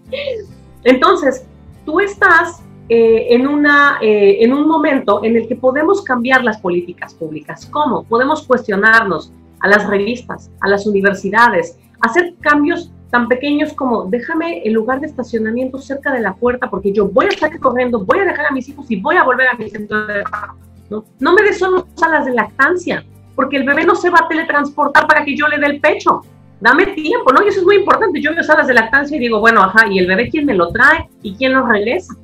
Entonces, 0.84 1.44
tú 1.84 2.00
estás 2.00 2.62
eh, 2.88 3.28
en, 3.30 3.46
una, 3.46 3.98
eh, 4.00 4.38
en 4.40 4.52
un 4.52 4.68
momento 4.68 5.24
en 5.24 5.36
el 5.36 5.48
que 5.48 5.56
podemos 5.56 6.02
cambiar 6.02 6.44
las 6.44 6.60
políticas 6.60 7.14
públicas. 7.14 7.66
¿Cómo? 7.70 8.04
Podemos 8.04 8.46
cuestionarnos 8.46 9.32
a 9.60 9.68
las 9.68 9.86
revistas, 9.88 10.50
a 10.60 10.68
las 10.68 10.86
universidades, 10.86 11.78
hacer 12.00 12.34
cambios 12.40 12.92
tan 13.10 13.28
pequeños 13.28 13.72
como 13.74 14.06
déjame 14.06 14.62
el 14.62 14.72
lugar 14.72 15.00
de 15.00 15.06
estacionamiento 15.06 15.78
cerca 15.78 16.12
de 16.12 16.20
la 16.20 16.34
puerta 16.34 16.70
porque 16.70 16.92
yo 16.92 17.06
voy 17.08 17.26
a 17.26 17.28
estar 17.28 17.56
corriendo, 17.60 18.04
voy 18.04 18.20
a 18.20 18.24
dejar 18.24 18.46
a 18.46 18.50
mis 18.52 18.68
hijos 18.68 18.90
y 18.90 18.96
voy 19.00 19.16
a 19.16 19.22
volver 19.22 19.48
a 19.48 19.54
mi 19.54 19.68
centro 19.68 20.06
de 20.06 20.22
trabajo. 20.22 20.56
¿no? 20.88 21.04
no 21.20 21.34
me 21.34 21.42
des 21.42 21.58
solo 21.58 21.86
salas 21.94 22.24
de 22.24 22.32
lactancia, 22.32 23.04
porque 23.34 23.56
el 23.56 23.64
bebé 23.64 23.84
no 23.84 23.94
se 23.94 24.10
va 24.10 24.20
a 24.20 24.28
teletransportar 24.28 25.06
para 25.06 25.24
que 25.24 25.36
yo 25.36 25.48
le 25.48 25.58
dé 25.58 25.66
el 25.66 25.80
pecho. 25.80 26.20
Dame 26.60 26.86
tiempo, 26.86 27.32
¿no? 27.32 27.42
Y 27.42 27.48
eso 27.48 27.60
es 27.60 27.66
muy 27.66 27.76
importante. 27.76 28.20
Yo 28.20 28.32
veo 28.32 28.42
salas 28.42 28.68
de 28.68 28.74
lactancia 28.74 29.16
y 29.16 29.20
digo, 29.20 29.40
bueno, 29.40 29.62
ajá, 29.62 29.88
¿y 29.88 29.98
el 29.98 30.06
bebé 30.06 30.30
quién 30.30 30.46
me 30.46 30.54
lo 30.54 30.68
trae? 30.68 31.08
¿Y 31.22 31.34
quién 31.34 31.52
lo 31.54 31.66
regresa? 31.66 32.14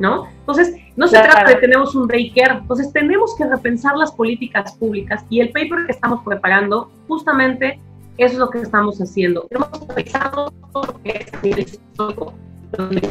¿no? 0.00 0.26
Entonces, 0.40 0.74
no 0.96 1.06
se 1.06 1.18
trata 1.18 1.44
de 1.44 1.56
tener 1.56 1.78
un 1.78 2.08
daycare, 2.08 2.54
entonces 2.54 2.92
tenemos 2.92 3.36
que 3.36 3.44
repensar 3.44 3.96
las 3.96 4.10
políticas 4.10 4.72
públicas 4.72 5.24
y 5.28 5.40
el 5.40 5.50
paper 5.50 5.86
que 5.86 5.92
estamos 5.92 6.24
preparando, 6.24 6.90
justamente 7.06 7.78
eso 8.16 8.32
es 8.32 8.38
lo 8.38 8.50
que 8.50 8.60
estamos 8.60 8.98
haciendo. 9.00 9.46
Hemos 9.50 9.68
aterrizado 9.68 10.52
todo 10.72 10.86
lo 10.86 11.02
que 11.02 11.26
es 11.42 11.80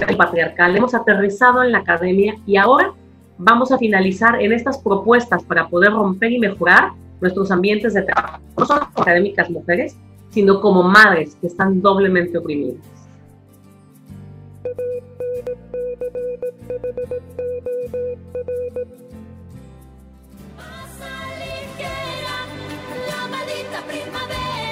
el 0.07 0.17
patriarcal, 0.17 0.75
hemos 0.75 0.93
aterrizado 0.95 1.63
en 1.63 1.71
la 1.71 1.79
academia 1.79 2.35
y 2.45 2.57
ahora 2.57 2.91
vamos 3.37 3.71
a 3.71 3.77
finalizar 3.77 4.41
en 4.41 4.51
estas 4.51 4.79
propuestas 4.79 5.43
para 5.43 5.67
poder 5.67 5.91
romper 5.91 6.31
y 6.31 6.39
mejorar 6.39 6.91
nuestros 7.21 7.51
ambientes 7.51 7.93
de 7.93 8.03
trabajo, 8.03 8.39
no 8.57 8.65
solo 8.65 8.83
académicas 8.95 9.49
mujeres, 9.49 9.95
sino 10.29 10.61
como 10.61 10.83
madres 10.83 11.35
que 11.41 11.47
están 11.47 11.81
doblemente 11.81 12.37
oprimidas. 12.37 12.85
primavera. 23.87 24.68